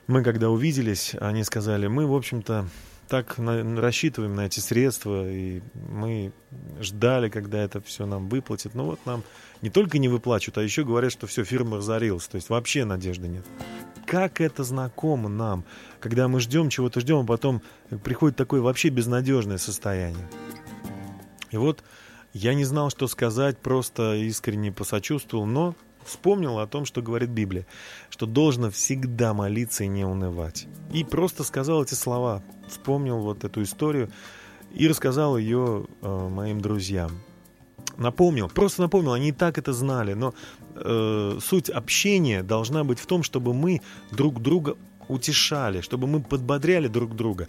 мы 0.08 0.24
когда 0.24 0.50
увиделись, 0.50 1.16
они 1.20 1.44
сказали, 1.44 1.88
мы, 1.88 2.06
в 2.06 2.14
общем-то, 2.14 2.68
так 3.08 3.38
на- 3.38 3.82
рассчитываем 3.82 4.36
на 4.36 4.48
эти 4.48 4.60
средства, 4.60 5.30
и 5.30 5.62
мы 5.90 6.32
ждали, 6.80 7.30
когда 7.30 7.60
это 7.60 7.82
все 7.82 8.06
нам 8.06 8.28
выплатят. 8.28 8.76
Но 8.76 8.86
вот 8.86 9.00
нам 9.06 9.24
не 9.62 9.70
только 9.70 9.98
не 9.98 10.08
выплачивают, 10.08 10.58
а 10.58 10.64
еще 10.64 10.84
говорят, 10.84 11.12
что 11.12 11.28
все, 11.28 11.44
фирма 11.44 11.78
разорилась. 11.78 12.28
То 12.28 12.36
есть 12.36 12.50
вообще 12.50 12.84
надежды 12.86 13.28
нет. 13.28 13.46
Как 14.16 14.40
это 14.40 14.64
знакомо 14.64 15.28
нам, 15.28 15.66
когда 16.00 16.30
мы 16.30 16.40
ждем 16.40 16.70
чего-то, 16.70 17.02
ждем, 17.02 17.18
а 17.18 17.26
потом 17.26 17.62
приходит 18.02 18.38
такое 18.38 18.62
вообще 18.62 18.88
безнадежное 18.88 19.58
состояние. 19.58 20.26
И 21.52 21.58
вот 21.58 21.84
я 22.32 22.54
не 22.54 22.64
знал, 22.64 22.90
что 22.90 23.10
сказать, 23.10 23.58
просто 23.58 24.16
искренне 24.16 24.72
посочувствовал, 24.72 25.46
но 25.46 25.76
вспомнил 26.06 26.60
о 26.60 26.66
том, 26.66 26.86
что 26.86 27.02
говорит 27.02 27.30
Библия, 27.32 27.68
что 28.10 28.26
должно 28.26 28.72
всегда 28.72 29.34
молиться 29.34 29.84
и 29.84 29.88
не 29.88 30.06
унывать. 30.06 30.66
И 30.94 31.04
просто 31.04 31.44
сказал 31.44 31.84
эти 31.84 31.96
слова, 31.96 32.42
вспомнил 32.70 33.20
вот 33.20 33.44
эту 33.44 33.64
историю 33.64 34.10
и 34.74 34.88
рассказал 34.88 35.38
ее 35.38 35.88
э, 36.02 36.30
моим 36.30 36.62
друзьям. 36.62 37.12
Напомнил, 37.98 38.50
просто 38.50 38.82
напомнил, 38.82 39.14
они 39.14 39.30
и 39.30 39.32
так 39.32 39.58
это 39.58 39.74
знали, 39.74 40.14
но 40.14 40.34
э, 40.76 41.40
суть 41.42 41.70
общения 41.70 42.44
должна 42.44 42.84
быть 42.84 43.00
в 43.00 43.06
том, 43.06 43.24
чтобы 43.24 43.54
мы 43.54 43.82
друг 44.12 44.42
друга 44.42 44.76
утешали, 45.08 45.82
чтобы 45.82 46.08
мы 46.08 46.20
подбодряли 46.20 46.88
друг 46.88 47.16
друга. 47.16 47.48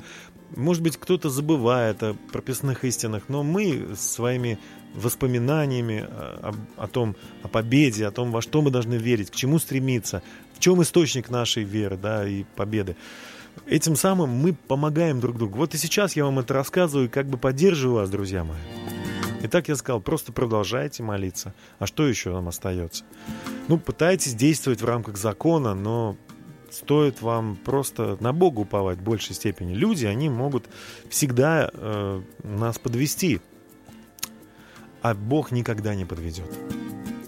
Может 0.54 0.82
быть, 0.82 0.96
кто-то 0.96 1.30
забывает 1.30 2.02
о 2.02 2.14
прописных 2.32 2.84
истинах, 2.84 3.24
но 3.28 3.42
мы 3.42 3.94
своими 3.96 4.58
воспоминаниями 4.94 6.06
о, 6.08 6.54
о- 6.78 6.84
о 6.84 6.86
том, 6.86 7.16
о 7.42 7.48
победе, 7.48 8.06
о 8.06 8.10
том, 8.10 8.30
во 8.30 8.42
что 8.42 8.62
мы 8.62 8.70
должны 8.70 8.94
верить, 8.94 9.30
к 9.30 9.34
чему 9.34 9.58
стремиться, 9.58 10.22
в 10.54 10.60
чем 10.60 10.80
источник 10.82 11.30
нашей 11.30 11.64
веры 11.64 11.96
да, 11.96 12.26
и 12.28 12.44
победы. 12.56 12.96
Этим 13.66 13.96
самым 13.96 14.30
мы 14.30 14.52
помогаем 14.52 15.20
друг 15.20 15.38
другу. 15.38 15.56
Вот 15.56 15.74
и 15.74 15.78
сейчас 15.78 16.14
я 16.14 16.24
вам 16.24 16.38
это 16.38 16.54
рассказываю 16.54 17.06
и 17.08 17.10
как 17.10 17.26
бы 17.26 17.38
поддерживаю 17.38 18.00
вас, 18.00 18.10
друзья 18.10 18.44
мои. 18.44 19.05
Итак, 19.46 19.68
я 19.68 19.76
сказал, 19.76 20.00
просто 20.00 20.32
продолжайте 20.32 21.04
молиться. 21.04 21.54
А 21.78 21.86
что 21.86 22.04
еще 22.08 22.32
нам 22.32 22.48
остается? 22.48 23.04
Ну, 23.68 23.78
пытайтесь 23.78 24.34
действовать 24.34 24.82
в 24.82 24.84
рамках 24.84 25.16
закона, 25.16 25.72
но 25.72 26.16
стоит 26.68 27.22
вам 27.22 27.54
просто 27.54 28.16
на 28.18 28.32
Бога 28.32 28.60
уповать 28.60 28.98
в 28.98 29.02
большей 29.02 29.36
степени. 29.36 29.72
Люди, 29.72 30.04
они 30.04 30.28
могут 30.28 30.68
всегда 31.08 31.70
э, 31.72 32.22
нас 32.42 32.80
подвести, 32.80 33.40
а 35.00 35.14
Бог 35.14 35.52
никогда 35.52 35.94
не 35.94 36.04
подведет. 36.04 36.52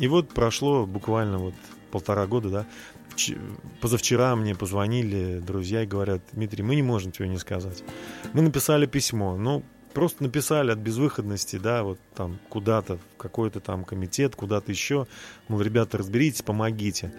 И 0.01 0.09
вот 0.09 0.31
прошло 0.31 0.87
буквально 0.87 1.39
вот 1.39 1.55
полтора 1.93 2.27
года, 2.27 2.51
да, 2.51 2.67
Вч- 3.15 3.39
позавчера 3.81 4.35
мне 4.35 4.57
позвонили 4.57 5.39
друзья 5.39 5.85
и 5.85 5.87
говорят, 5.87 6.21
Дмитрий, 6.33 6.65
мы 6.65 6.75
не 6.75 6.83
можем 6.83 7.13
тебе 7.13 7.29
не 7.29 7.39
сказать. 7.39 7.85
Мы 8.33 8.43
написали 8.43 8.87
письмо, 8.87 9.37
ну, 9.37 9.63
просто 9.93 10.23
написали 10.23 10.71
от 10.71 10.79
безвыходности, 10.79 11.57
да, 11.57 11.83
вот 11.83 11.99
там 12.15 12.39
куда-то, 12.49 12.97
в 12.97 13.17
какой-то 13.17 13.61
там 13.61 13.85
комитет, 13.85 14.37
куда-то 14.37 14.71
еще, 14.71 15.07
мол, 15.49 15.61
ребята, 15.61 15.99
разберитесь, 15.99 16.43
помогите. 16.43 17.13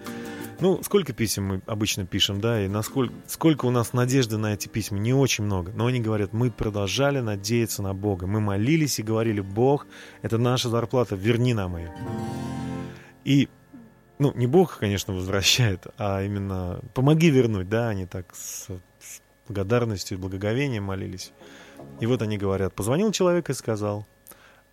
Ну, 0.60 0.82
сколько 0.82 1.14
писем 1.14 1.46
мы 1.46 1.62
обычно 1.66 2.04
пишем, 2.04 2.40
да, 2.40 2.62
и 2.62 2.68
насколько, 2.68 3.14
сколько 3.26 3.64
у 3.64 3.70
нас 3.70 3.94
надежды 3.94 4.36
на 4.36 4.52
эти 4.52 4.68
письма? 4.68 4.98
Не 4.98 5.14
очень 5.14 5.44
много. 5.44 5.72
Но 5.74 5.86
они 5.86 6.00
говорят, 6.00 6.34
мы 6.34 6.50
продолжали 6.50 7.20
надеяться 7.20 7.82
на 7.82 7.94
Бога. 7.94 8.26
Мы 8.26 8.40
молились 8.40 8.98
и 8.98 9.02
говорили, 9.02 9.40
Бог, 9.40 9.86
это 10.20 10.36
наша 10.36 10.68
зарплата, 10.68 11.16
верни 11.16 11.54
нам 11.54 11.78
ее. 11.78 11.90
И, 13.24 13.48
ну, 14.18 14.32
не 14.34 14.46
Бог, 14.46 14.76
конечно, 14.78 15.14
возвращает, 15.14 15.86
а 15.96 16.22
именно 16.22 16.80
помоги 16.92 17.30
вернуть, 17.30 17.70
да, 17.70 17.88
они 17.88 18.04
так 18.04 18.26
с, 18.34 18.66
с 19.00 19.20
благодарностью 19.48 20.18
и 20.18 20.20
благоговением 20.20 20.84
молились. 20.84 21.32
И 22.00 22.06
вот 22.06 22.22
они 22.22 22.38
говорят, 22.38 22.74
позвонил 22.74 23.12
человек 23.12 23.50
и 23.50 23.54
сказал, 23.54 24.06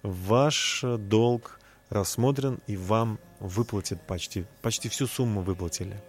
ваш 0.02 0.84
долг 0.84 1.60
рассмотрен 1.89 2.60
и 2.67 2.78
вам 2.78 3.20
выплатят 3.39 4.02
почти, 4.02 4.46
почти 4.62 4.89
всю 4.89 5.08
сумму 5.08 5.41
выплатили. 5.41 6.02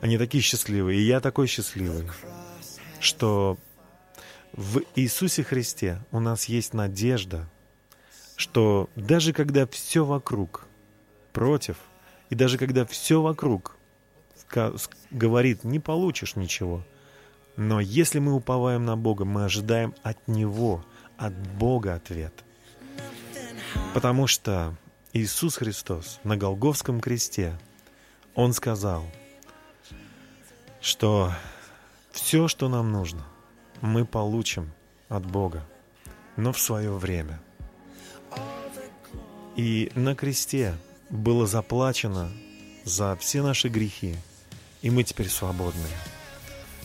Они 0.00 0.18
такие 0.18 0.42
счастливые, 0.42 1.00
и 1.00 1.04
я 1.04 1.20
такой 1.20 1.46
счастливый, 1.46 2.08
что 3.00 3.56
в 4.52 4.82
Иисусе 4.96 5.42
Христе 5.42 6.02
у 6.10 6.20
нас 6.20 6.46
есть 6.46 6.74
надежда, 6.74 7.48
что 8.36 8.90
даже 8.96 9.32
когда 9.32 9.66
все 9.66 10.04
вокруг 10.04 10.66
против, 11.32 11.76
и 12.30 12.34
даже 12.34 12.58
когда 12.58 12.84
все 12.84 13.22
вокруг 13.22 13.76
говорит, 15.10 15.64
не 15.64 15.78
получишь 15.78 16.36
ничего, 16.36 16.84
но 17.56 17.80
если 17.80 18.18
мы 18.18 18.34
уповаем 18.34 18.84
на 18.84 18.96
Бога, 18.96 19.24
мы 19.24 19.44
ожидаем 19.44 19.94
от 20.02 20.28
Него, 20.28 20.84
от 21.16 21.34
Бога 21.34 21.94
ответ. 21.94 22.32
Потому 23.94 24.26
что 24.26 24.74
Иисус 25.12 25.56
Христос 25.56 26.20
на 26.24 26.36
Голговском 26.36 27.00
кресте, 27.00 27.58
Он 28.34 28.52
сказал, 28.52 29.04
что 30.80 31.32
все, 32.10 32.48
что 32.48 32.68
нам 32.68 32.90
нужно, 32.90 33.24
мы 33.80 34.04
получим 34.04 34.72
от 35.08 35.26
Бога, 35.26 35.66
но 36.36 36.52
в 36.52 36.60
свое 36.60 36.92
время. 36.92 37.40
И 39.56 39.92
на 39.94 40.14
кресте 40.16 40.74
было 41.10 41.46
заплачено 41.46 42.30
за 42.84 43.16
все 43.16 43.42
наши 43.42 43.68
грехи, 43.68 44.16
и 44.80 44.88
мы 44.88 45.04
теперь 45.04 45.28
свободны. 45.28 45.88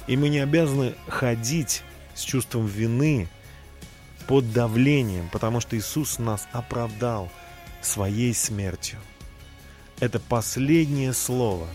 И 0.07 0.15
мы 0.15 0.29
не 0.29 0.39
обязаны 0.39 0.95
ходить 1.07 1.83
с 2.15 2.21
чувством 2.21 2.65
вины 2.65 3.27
под 4.27 4.51
давлением, 4.51 5.29
потому 5.29 5.59
что 5.59 5.77
Иисус 5.77 6.19
нас 6.19 6.47
оправдал 6.51 7.29
своей 7.81 8.33
смертью. 8.33 8.99
Это 9.99 10.19
последнее 10.19 11.13
слово, 11.13 11.67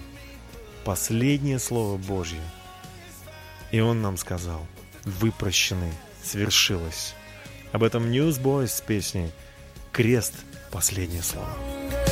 последнее 0.84 1.58
слово 1.58 1.96
Божье. 1.96 2.40
И 3.70 3.80
Он 3.80 4.02
нам 4.02 4.16
сказал, 4.16 4.66
вы 5.04 5.32
прощены, 5.32 5.92
свершилось. 6.22 7.14
Об 7.72 7.82
этом 7.82 8.10
Newsboys 8.10 8.68
с 8.68 8.80
песней 8.80 9.30
«Крест. 9.92 10.34
Последнее 10.70 11.22
слово». 11.22 12.11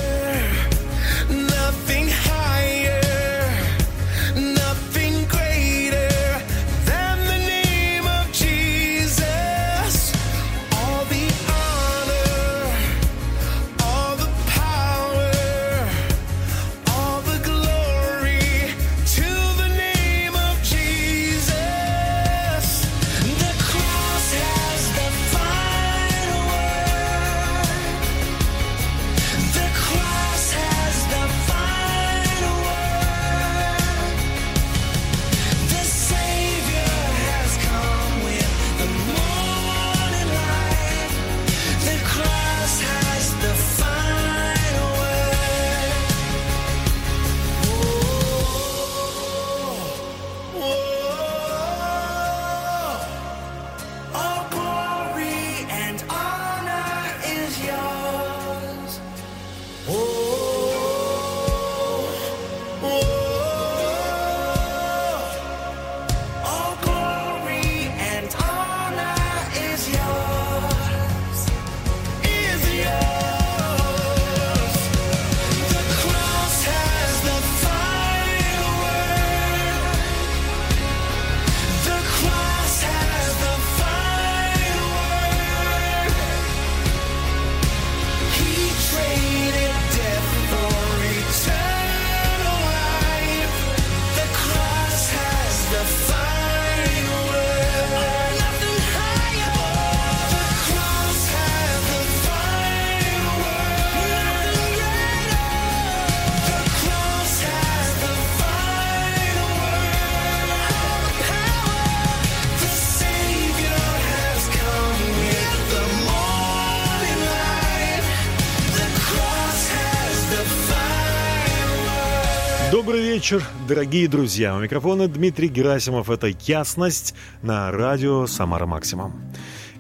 Добрый 122.91 123.07
вечер, 123.07 123.45
дорогие 123.69 124.09
друзья. 124.09 124.57
У 124.57 124.59
микрофона 124.59 125.07
Дмитрий 125.07 125.47
Герасимов. 125.47 126.11
Это 126.11 126.27
«Ясность» 126.27 127.15
на 127.41 127.71
радио 127.71 128.27
«Самара 128.27 128.67
Максимум». 128.67 129.13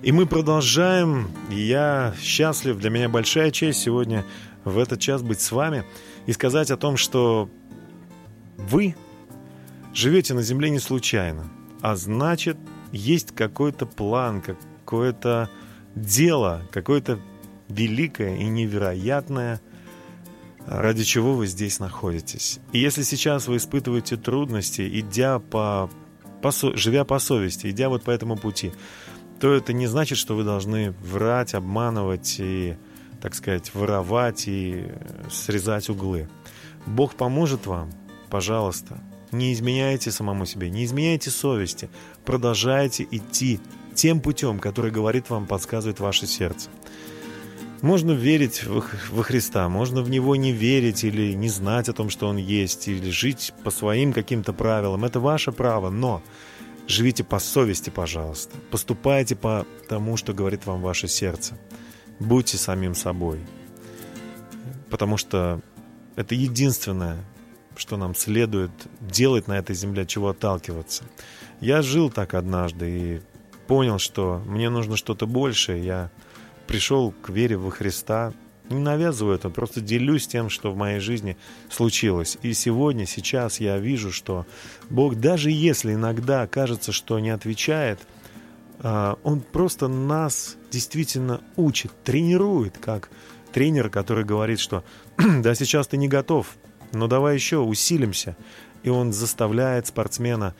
И 0.01 0.13
мы 0.13 0.27
продолжаем. 0.27 1.29
Я 1.51 2.15
счастлив. 2.21 2.79
Для 2.79 2.89
меня 2.89 3.09
большая 3.09 3.51
честь 3.51 3.81
сегодня 3.81 4.25
в 4.63 4.79
этот 4.79 5.01
час 5.01 5.23
быть 5.23 5.41
с 5.41 5.51
вами 5.51 5.83
и 6.27 6.33
сказать 6.33 6.71
о 6.71 6.77
том, 6.77 6.97
что 6.97 7.51
вы 8.57 8.95
живете 9.93 10.35
на 10.35 10.43
Земле 10.43 10.71
не 10.71 10.79
случайно, 10.79 11.51
а 11.81 11.97
значит, 11.97 12.59
есть 12.93 13.35
какой-то 13.35 13.87
план, 13.87 14.41
какое-то 14.41 15.51
дело, 15.97 16.63
какое-то 16.71 17.19
великое 17.69 18.37
и 18.37 18.45
невероятное, 18.45 19.61
ради 20.71 21.03
чего 21.03 21.35
вы 21.35 21.49
здесь 21.49 21.81
находитесь. 21.81 22.61
И 22.73 22.79
если 22.79 23.03
сейчас 23.03 23.49
вы 23.49 23.57
испытываете 23.57 24.17
трудности, 24.17 24.89
идя 25.01 25.41
по, 25.41 25.91
по 26.43 26.53
живя 26.53 27.05
по 27.05 27.19
совести, 27.19 27.69
идя 27.71 27.89
вот 27.89 28.05
по 28.05 28.13
этому 28.13 28.37
пути, 28.37 28.73
то 29.41 29.53
это 29.53 29.73
не 29.73 29.89
значит, 29.89 30.17
что 30.17 30.37
вы 30.37 30.45
должны 30.45 30.93
врать, 31.03 31.55
обманывать 31.55 32.37
и, 32.39 32.77
так 33.21 33.35
сказать, 33.35 33.75
воровать 33.75 34.47
и 34.47 34.85
э, 34.87 35.29
срезать 35.29 35.89
углы. 35.89 36.29
Бог 36.87 37.17
поможет 37.17 37.67
вам, 37.67 37.91
пожалуйста. 38.31 39.01
Не 39.33 39.53
изменяйте 39.53 40.13
самому 40.13 40.47
себе, 40.47 40.71
не 40.71 40.85
изменяйте 40.85 41.31
совести. 41.31 41.91
Продолжайте 42.25 43.07
идти 43.11 43.61
тем 43.95 44.21
путем, 44.21 44.61
который 44.61 44.93
говорит 44.93 45.31
вам, 45.31 45.47
подсказывает 45.47 45.99
ваше 45.99 46.27
сердце. 46.27 46.71
Можно 47.83 48.13
верить 48.13 48.65
во, 48.65 48.83
Христа, 49.23 49.69
можно 49.69 50.03
в 50.03 50.11
Него 50.11 50.37
не 50.37 50.53
верить 50.53 51.03
или 51.05 51.33
не 51.33 51.49
знать 51.49 51.89
о 51.89 51.95
том, 51.95 52.11
что 52.11 52.29
Он 52.29 52.37
есть, 52.37 52.89
или 52.89 53.11
жить 53.11 53.55
по 53.65 53.71
своим 53.71 54.13
каким-то 54.13 54.53
правилам. 54.53 55.05
Это 55.05 55.19
ваше 55.19 55.51
право, 55.51 55.89
но 55.89 56.23
живите 56.87 57.25
по 57.25 57.39
совести, 57.39 57.89
пожалуйста. 57.89 58.57
Поступайте 58.71 59.35
по 59.35 59.67
тому, 59.89 60.19
что 60.19 60.35
говорит 60.35 60.67
вам 60.67 60.83
ваше 60.83 61.09
сердце. 61.09 61.59
Будьте 62.19 62.59
самим 62.59 62.95
собой. 62.95 63.41
Потому 64.91 65.17
что 65.17 65.63
это 66.17 66.35
единственное, 66.35 67.25
что 67.77 67.97
нам 67.97 68.15
следует 68.15 68.73
делать 69.01 69.49
на 69.49 69.57
этой 69.57 69.75
земле, 69.75 70.05
чего 70.05 70.29
отталкиваться. 70.29 71.05
Я 71.61 71.81
жил 71.81 72.11
так 72.11 72.35
однажды 72.35 72.91
и 72.91 73.21
понял, 73.67 73.99
что 73.99 74.43
мне 74.47 74.69
нужно 74.69 74.97
что-то 74.97 75.27
большее. 75.27 75.83
Я 75.83 76.11
пришел 76.71 77.11
к 77.11 77.31
вере 77.31 77.57
во 77.57 77.73
Христа, 77.73 78.33
не 78.69 78.79
навязываю 78.79 79.35
это, 79.35 79.51
просто 79.51 79.81
делюсь 79.81 80.29
тем, 80.29 80.49
что 80.49 80.71
в 80.71 80.77
моей 80.77 81.01
жизни 81.01 81.37
случилось. 81.69 82.39
И 82.43 82.55
сегодня, 82.55 83.07
сейчас 83.07 83.59
я 83.59 83.77
вижу, 83.79 84.13
что 84.13 84.47
Бог, 84.89 85.17
даже 85.17 85.51
если 85.51 85.95
иногда 85.95 86.47
кажется, 86.47 86.93
что 86.93 87.19
не 87.19 87.31
отвечает, 87.31 87.99
а, 88.79 89.19
Он 89.25 89.41
просто 89.41 89.89
нас 89.89 90.57
действительно 90.71 91.41
учит, 91.57 91.91
тренирует, 92.05 92.79
как 92.79 93.11
тренер, 93.53 93.91
который 93.91 94.25
говорит, 94.25 94.61
что 94.61 94.85
да, 95.19 95.57
сейчас 95.57 95.89
ты 95.89 95.97
не 95.97 96.07
готов, 96.07 96.57
но 96.93 97.09
давай 97.09 97.35
еще 97.35 97.59
усилимся. 97.59 98.37
И 98.85 98.91
он 98.91 99.13
заставляет 99.13 99.89
спортсмена 99.89 100.55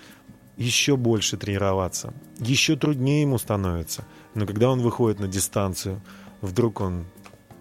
еще 0.61 0.99
больше 0.99 1.39
тренироваться. 1.39 2.13
Еще 2.39 2.77
труднее 2.77 3.23
ему 3.23 3.39
становится. 3.39 4.05
Но 4.35 4.47
когда 4.47 4.69
он 4.71 4.83
выходит 4.83 5.19
на 5.19 5.27
дистанцию, 5.27 6.03
вдруг 6.43 6.83
он 6.83 7.07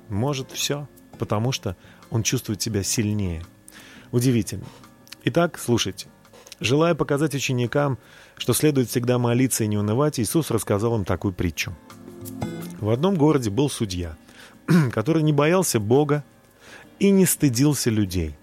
может 0.10 0.52
все, 0.52 0.86
потому 1.18 1.54
что 1.54 1.78
он 2.10 2.24
чувствует 2.24 2.62
себя 2.62 2.84
сильнее. 2.84 3.46
Удивительно. 4.12 4.66
Итак, 5.24 5.58
слушайте. 5.58 6.08
Желая 6.60 6.94
показать 6.94 7.34
ученикам, 7.34 7.98
что 8.38 8.54
следует 8.54 8.90
всегда 8.90 9.18
молиться 9.18 9.64
и 9.64 9.68
не 9.68 9.78
унывать, 9.78 10.20
Иисус 10.20 10.52
рассказал 10.52 10.98
им 10.98 11.06
такую 11.06 11.34
притчу. 11.34 11.74
В 12.82 12.90
одном 12.90 13.16
городе 13.16 13.50
был 13.50 13.70
судья, 13.70 14.18
который 14.92 15.24
не 15.24 15.32
боялся 15.32 15.80
Бога 15.80 16.26
и 17.00 17.12
не 17.12 17.26
стыдился 17.26 17.90
людей. 17.90 18.36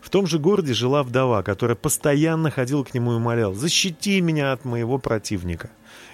В 0.00 0.10
том 0.10 0.26
же 0.26 0.38
городе 0.38 0.74
жила 0.74 1.02
вдова, 1.02 1.42
которая 1.42 1.76
постоянно 1.76 2.50
ходила 2.50 2.84
к 2.84 2.94
нему 2.94 3.12
и 3.12 3.16
умоляла 3.16 3.54
«Защити 3.54 4.20
меня 4.20 4.52
от 4.52 4.64
моего 4.64 4.98
противника». 4.98 5.70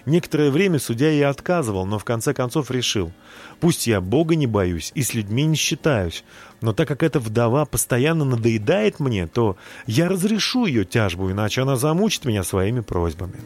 Некоторое 0.07 0.51
время 0.51 0.79
судья 0.79 1.11
ей 1.11 1.27
отказывал, 1.27 1.87
но 1.87 1.99
в 1.99 2.05
конце 2.05 2.35
концов 2.35 2.71
решил 2.71 3.13
«Пусть 3.61 3.87
я 3.87 4.01
Бога 4.01 4.35
не 4.37 4.47
боюсь 4.47 4.93
и 4.95 5.03
с 5.03 5.15
людьми 5.15 5.45
не 5.45 5.57
считаюсь, 5.57 6.25
но 6.61 6.73
так 6.73 6.89
как 6.89 7.03
эта 7.03 7.21
вдова 7.21 7.65
постоянно 7.65 8.25
надоедает 8.25 9.01
мне, 9.01 9.27
то 9.27 9.57
я 9.87 10.09
разрешу 10.09 10.67
ее 10.67 10.85
тяжбу, 10.85 11.31
иначе 11.31 11.63
она 11.63 11.77
замучит 11.77 12.25
меня 12.25 12.45
своими 12.45 12.81
просьбами». 12.81 13.41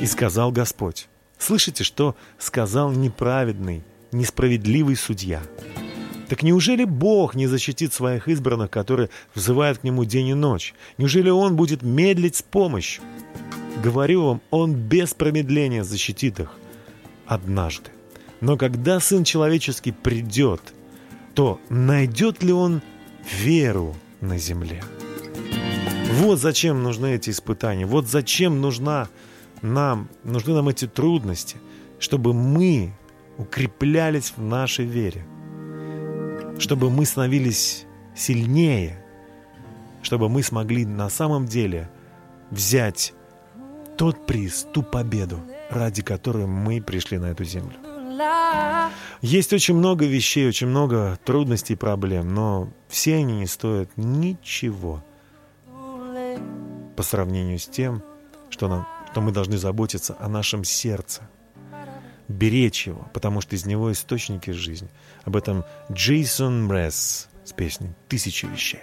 И 0.00 0.06
сказал 0.06 0.52
Господь 0.52 1.08
«Слышите, 1.38 1.84
что 1.84 2.16
сказал 2.38 2.92
неправедный, 2.92 3.82
несправедливый 4.12 4.96
судья?» 4.96 5.42
Так 6.28 6.42
неужели 6.42 6.84
Бог 6.84 7.34
не 7.34 7.46
защитит 7.46 7.94
своих 7.94 8.28
избранных, 8.28 8.70
которые 8.70 9.08
взывают 9.34 9.78
к 9.78 9.84
Нему 9.84 10.04
день 10.04 10.28
и 10.28 10.34
ночь? 10.34 10.74
Неужели 10.98 11.30
Он 11.30 11.56
будет 11.56 11.82
медлить 11.82 12.36
с 12.36 12.42
помощью? 12.42 13.02
Говорю 13.82 14.24
вам, 14.24 14.40
Он 14.50 14.74
без 14.74 15.14
промедления 15.14 15.84
защитит 15.84 16.38
их 16.38 16.52
однажды. 17.26 17.90
Но 18.40 18.56
когда 18.56 19.00
Сын 19.00 19.24
Человеческий 19.24 19.92
придет, 19.92 20.60
то 21.34 21.60
найдет 21.70 22.42
ли 22.42 22.52
Он 22.52 22.82
веру 23.40 23.96
на 24.20 24.36
земле? 24.36 24.82
Вот 26.12 26.38
зачем 26.38 26.82
нужны 26.82 27.14
эти 27.14 27.30
испытания, 27.30 27.86
вот 27.86 28.06
зачем 28.06 28.60
нужна 28.60 29.08
нам, 29.62 30.08
нужны 30.24 30.54
нам 30.54 30.68
эти 30.68 30.86
трудности, 30.86 31.56
чтобы 31.98 32.34
мы 32.34 32.92
укреплялись 33.38 34.32
в 34.36 34.42
нашей 34.42 34.84
вере 34.84 35.24
чтобы 36.58 36.90
мы 36.90 37.06
становились 37.06 37.86
сильнее, 38.14 39.02
чтобы 40.02 40.28
мы 40.28 40.42
смогли 40.42 40.84
на 40.84 41.08
самом 41.08 41.46
деле 41.46 41.90
взять 42.50 43.14
тот 43.96 44.26
приз, 44.26 44.66
ту 44.72 44.82
победу, 44.82 45.40
ради 45.70 46.02
которой 46.02 46.46
мы 46.46 46.80
пришли 46.80 47.18
на 47.18 47.26
эту 47.26 47.44
землю. 47.44 47.76
Есть 49.20 49.52
очень 49.52 49.74
много 49.74 50.04
вещей, 50.06 50.48
очень 50.48 50.68
много 50.68 51.18
трудностей 51.24 51.74
и 51.74 51.76
проблем, 51.76 52.34
но 52.34 52.68
все 52.88 53.16
они 53.16 53.40
не 53.40 53.46
стоят 53.46 53.90
ничего 53.96 55.04
по 56.96 57.02
сравнению 57.02 57.58
с 57.58 57.66
тем, 57.66 58.02
что, 58.50 58.68
нам, 58.68 58.86
что 59.10 59.20
мы 59.20 59.32
должны 59.32 59.56
заботиться 59.56 60.16
о 60.18 60.28
нашем 60.28 60.64
сердце, 60.64 61.28
беречь 62.28 62.86
его, 62.86 63.08
потому 63.12 63.40
что 63.40 63.56
из 63.56 63.66
него 63.66 63.90
источники 63.90 64.50
жизни. 64.50 64.88
Об 65.24 65.36
этом 65.36 65.64
Джейсон 65.90 66.66
Мресс 66.66 67.28
с 67.44 67.52
песней 67.52 67.90
«Тысячи 68.08 68.46
вещей». 68.46 68.80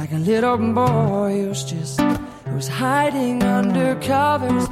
like 0.00 0.12
a 0.12 0.18
little 0.18 0.56
boy 0.56 1.42
who's 1.44 1.62
just 1.64 2.00
who's 2.46 2.68
hiding 2.68 3.42
under 3.42 3.94
covers 3.96 4.66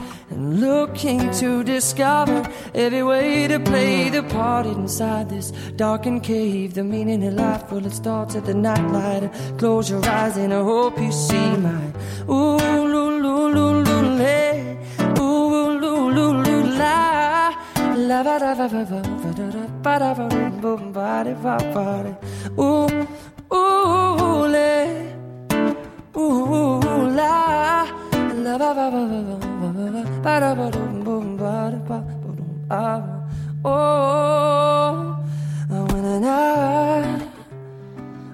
looking 0.49 1.31
to 1.33 1.63
discover 1.63 2.43
every 2.75 3.03
way 3.03 3.49
to 3.49 3.61
play 3.61 4.11
the 4.11 4.23
part 4.23 4.67
inside 4.67 5.29
this 5.29 5.51
darkened 5.77 6.23
cave. 6.23 6.75
The 6.75 6.85
meaning 6.85 7.25
of 7.27 7.35
life, 7.35 7.71
well, 7.71 7.85
it 7.85 7.93
starts 7.93 8.35
at 8.37 8.45
the 8.47 8.55
nightlight. 8.55 9.31
Close 9.59 9.91
your 9.91 10.05
eyes 10.07 10.37
and 10.37 10.53
I 10.53 10.63
hope 10.63 10.99
you 10.99 11.13
see 11.13 11.57
my 11.57 11.93
ooh. 12.29 12.59
Ooh, 16.19 16.75
la. 16.79 17.45
La 18.09 18.23
da 18.23 18.39
da 18.39 18.55
da 18.55 18.69
da. 18.85 19.01
Ooh, 26.19 26.81
ooh, 26.83 27.07
la. 27.15 27.87
La 28.43 29.48
Oh, 33.65 35.25
when 35.91 36.25
I 36.25 37.29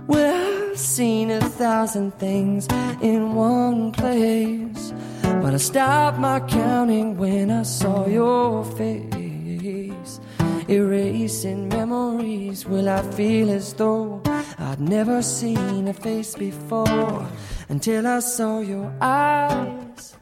well, 0.07 0.70
I've 0.70 0.78
seen 0.78 1.30
a 1.30 1.40
thousand 1.40 2.14
things 2.18 2.66
in 3.01 3.34
one 3.34 3.92
place, 3.92 4.92
but 5.22 5.55
I 5.55 5.57
stopped 5.57 6.18
my 6.18 6.40
counting 6.40 7.16
when 7.16 7.51
I 7.51 7.62
saw 7.62 8.07
your 8.07 8.64
face. 8.64 10.20
Erasing 10.68 11.68
memories, 11.68 12.66
will 12.66 12.88
I 12.88 13.03
feel 13.12 13.51
as 13.51 13.72
though 13.72 14.20
I'd 14.59 14.80
never 14.80 15.22
seen 15.22 15.88
a 15.88 15.95
face 15.95 16.34
before 16.34 17.26
until 17.68 18.07
I 18.07 18.18
saw 18.18 18.61
your 18.61 18.92
eyes? 19.01 20.13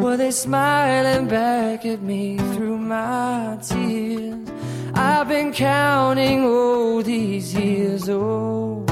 Were 0.00 0.16
they 0.16 0.30
smiling 0.30 1.28
back 1.28 1.84
at 1.84 2.00
me 2.00 2.38
through 2.54 2.78
my 2.78 3.58
tears? 3.62 4.48
I've 4.94 5.28
been 5.28 5.52
counting 5.52 6.44
all 6.44 7.02
these 7.02 7.54
years. 7.54 8.08
Oh, 8.08 8.86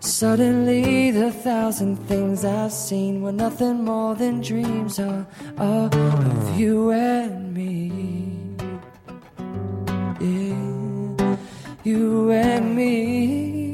suddenly 0.00 1.10
the 1.10 1.32
thousand 1.32 1.96
things 2.06 2.44
I've 2.44 2.70
seen 2.70 3.22
were 3.22 3.32
nothing 3.32 3.82
more 3.82 4.14
than 4.14 4.42
dreams 4.42 4.98
of, 4.98 5.26
of 5.58 6.58
you 6.58 6.90
and 6.90 7.54
me. 7.54 8.56
Yeah, 10.20 11.36
you 11.82 12.30
and 12.30 12.76
me. 12.76 13.72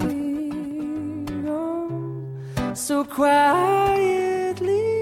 Oh, 1.48 2.72
so 2.72 3.04
quietly. 3.04 4.95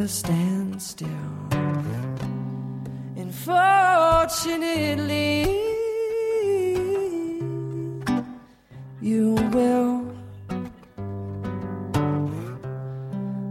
At 0.00 0.06
a 0.06 0.08
standstill. 0.08 1.08
And 3.20 3.34
fortunately, 3.34 5.44
you 9.02 9.34
will. 9.52 10.06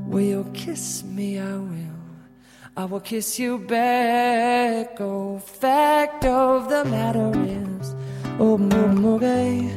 Will 0.08 0.22
you 0.22 0.50
kiss 0.56 1.04
me? 1.04 1.38
I 1.38 1.58
will. 1.58 2.02
I 2.78 2.86
will 2.86 3.02
kiss 3.02 3.38
you 3.38 3.60
back. 3.60 5.00
Oh, 5.00 5.38
fact 5.38 6.26
of 6.26 6.70
the 6.70 6.84
matter 6.86 7.32
is, 7.46 7.94
oh, 8.40 8.58
okay. 9.16 9.70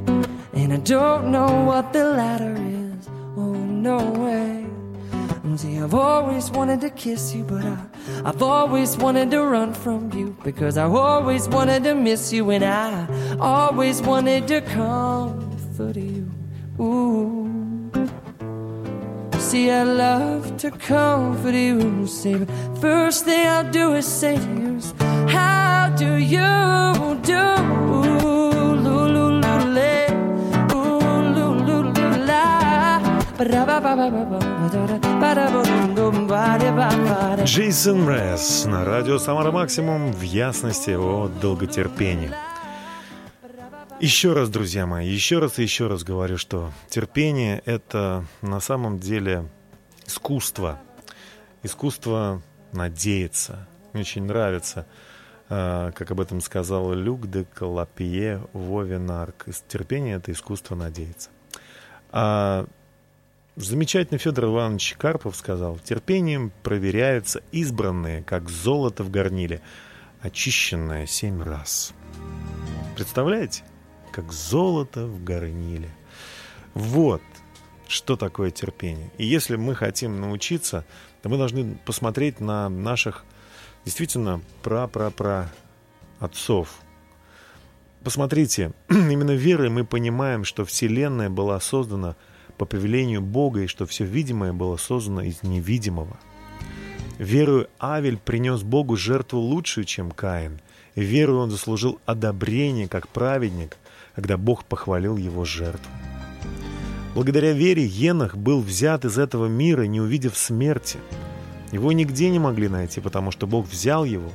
And 0.55 0.73
I 0.73 0.79
don't 0.79 1.31
know 1.31 1.65
what 1.67 1.93
the 1.93 2.07
latter 2.07 2.57
is. 2.57 3.11
Oh, 3.37 3.53
no 3.53 3.99
way. 4.13 4.32
See, 5.57 5.79
I've 5.79 5.93
always 5.93 6.51
wanted 6.51 6.81
to 6.81 6.91
kiss 6.91 7.35
you, 7.35 7.45
but 7.45 7.63
I, 7.65 7.77
I've 8.25 8.43
always 8.43 8.97
wanted 8.97 9.31
to 9.33 9.45
run 9.45 9.75
from 9.75 10.11
you 10.13 10.35
because 10.43 10.79
I 10.79 10.85
always 10.85 11.47
wanted 11.49 11.85
to 11.85 11.95
miss 11.95 12.33
you, 12.33 12.51
and 12.51 12.65
I 12.65 13.37
always 13.39 14.01
wanted 14.01 14.49
to 14.49 14.63
comfort 14.63 15.97
you. 15.97 16.31
Ooh. 16.81 17.43
See, 19.39 19.71
I 19.71 19.83
love 19.83 20.57
to 20.59 20.71
comfort 20.71 21.55
you. 21.55 22.07
See, 22.07 22.35
but 22.35 22.49
first 22.81 23.27
thing 23.27 23.47
I'll 23.47 23.71
do 23.71 23.93
is 23.93 24.07
say 24.07 24.37
to 24.37 24.43
you, 24.43 24.81
How 25.29 25.93
do 25.99 26.17
you 26.17 27.21
do? 27.23 27.92
Джейсон 37.45 38.05
Мрез 38.05 38.67
на 38.67 38.85
радио 38.85 39.19
«Самара 39.19 39.51
Максимум» 39.51 40.13
в 40.13 40.23
ясности 40.23 40.91
о 40.91 41.27
долготерпении. 41.27 42.31
Еще 43.99 44.33
раз, 44.33 44.49
друзья 44.49 44.87
мои, 44.87 45.09
еще 45.09 45.41
раз 45.41 45.59
и 45.59 45.63
еще 45.63 45.89
раз 45.89 46.05
говорю, 46.05 46.39
что 46.39 46.71
терпение— 46.89 47.61
это 47.65 48.25
на 48.43 48.61
самом 48.61 49.01
деле 49.01 49.49
искусство. 50.07 50.79
Искусство 51.65 52.43
надеяться. 52.73 53.67
Мне 53.93 54.03
очень 54.03 54.23
нравится, 54.23 54.87
э, 55.49 55.91
как 55.97 56.13
об 56.13 56.21
этом 56.21 56.41
сказал 56.41 56.93
Люк 56.93 57.27
де 57.27 57.45
Калапье 57.45 58.41
Вовенарк. 58.53 59.47
Терпение— 59.67 60.15
это 60.19 60.31
искусство 60.31 60.77
надеяться. 60.77 61.31
А 62.13 62.67
замечательный 63.57 64.19
Федор 64.19 64.47
Иванович 64.47 64.95
Карпов 64.99 65.37
сказал, 65.37 65.79
терпением 65.79 66.53
проверяются 66.63 67.43
избранные, 67.53 68.23
как 68.23 68.49
золото 68.49 69.05
в 69.05 69.11
горниле, 69.11 69.61
очищенное 70.21 71.07
семь 71.07 71.43
раз. 71.43 71.93
Представляете? 72.97 73.65
Как 74.11 74.33
золото 74.33 75.07
в 75.07 75.23
горниле. 75.25 75.91
Вот 76.75 77.23
что 77.89 78.17
такое 78.17 78.51
терпение. 78.51 79.11
И 79.19 79.27
если 79.27 79.57
мы 79.57 79.75
хотим 79.75 80.21
научиться, 80.21 80.85
то 81.21 81.29
мы 81.29 81.37
должны 81.37 81.77
посмотреть 81.85 82.41
на 82.41 82.69
наших 82.69 83.25
действительно 83.85 84.41
пра-пра-пра 84.63 85.51
отцов. 86.19 86.75
Посмотрите, 88.03 88.73
именно 88.89 89.33
верой 89.33 89.69
мы 89.69 89.85
понимаем, 89.85 90.45
что 90.45 90.65
Вселенная 90.65 91.29
была 91.29 91.61
создана 91.61 92.17
по 92.59 92.65
повелению 92.65 93.23
Бога 93.23 93.63
и 93.63 93.67
что 93.67 93.87
все 93.87 94.05
видимое 94.05 94.53
было 94.53 94.77
создано 94.77 95.23
из 95.23 95.43
невидимого. 95.43 96.17
Верую 97.19 97.69
Авель 97.79 98.19
принес 98.19 98.63
Богу 98.63 98.97
жертву 98.97 99.39
лучшую, 99.39 99.85
чем 99.85 100.11
Каин. 100.11 100.61
И 100.95 101.03
верую 101.03 101.41
он 101.41 101.51
заслужил 101.51 102.01
одобрение 102.05 102.89
как 102.89 103.09
праведник, 103.09 103.77
когда 104.15 104.37
Бог 104.37 104.65
похвалил 104.65 105.17
его 105.17 105.45
жертву. 105.45 105.91
Благодаря 107.15 107.53
вере 107.53 107.85
Енах 107.85 108.37
был 108.37 108.61
взят 108.61 109.05
из 109.05 109.19
этого 109.19 109.47
мира, 109.47 109.83
не 109.83 110.01
увидев 110.01 110.37
смерти. 110.37 110.99
Его 111.71 111.93
нигде 111.93 112.31
не 112.31 112.39
могли 112.39 112.69
найти, 112.69 113.01
потому 113.01 113.31
что 113.31 113.47
Бог 113.47 113.67
взял 113.67 114.05
его. 114.05 114.31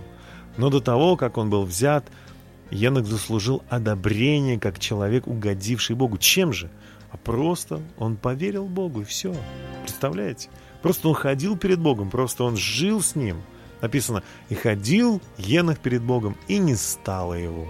Но 0.57 0.69
до 0.69 0.79
того, 0.79 1.17
как 1.17 1.37
он 1.37 1.49
был 1.49 1.63
взят, 1.63 2.05
Енах 2.69 3.05
заслужил 3.05 3.63
одобрение, 3.69 4.59
как 4.59 4.79
человек, 4.79 5.27
угодивший 5.27 5.95
Богу. 5.95 6.17
Чем 6.17 6.53
же? 6.53 6.69
А 7.11 7.17
просто 7.17 7.81
он 7.97 8.17
поверил 8.17 8.65
Богу, 8.65 9.01
и 9.01 9.05
все. 9.05 9.35
Представляете? 9.83 10.49
Просто 10.81 11.09
он 11.09 11.15
ходил 11.15 11.57
перед 11.57 11.79
Богом, 11.79 12.09
просто 12.09 12.43
он 12.43 12.57
жил 12.57 13.01
с 13.01 13.15
ним. 13.15 13.41
Написано, 13.81 14.23
и 14.49 14.55
ходил 14.55 15.21
Енах 15.37 15.79
перед 15.79 16.01
Богом, 16.01 16.35
и 16.47 16.57
не 16.57 16.75
стало 16.75 17.33
его. 17.33 17.67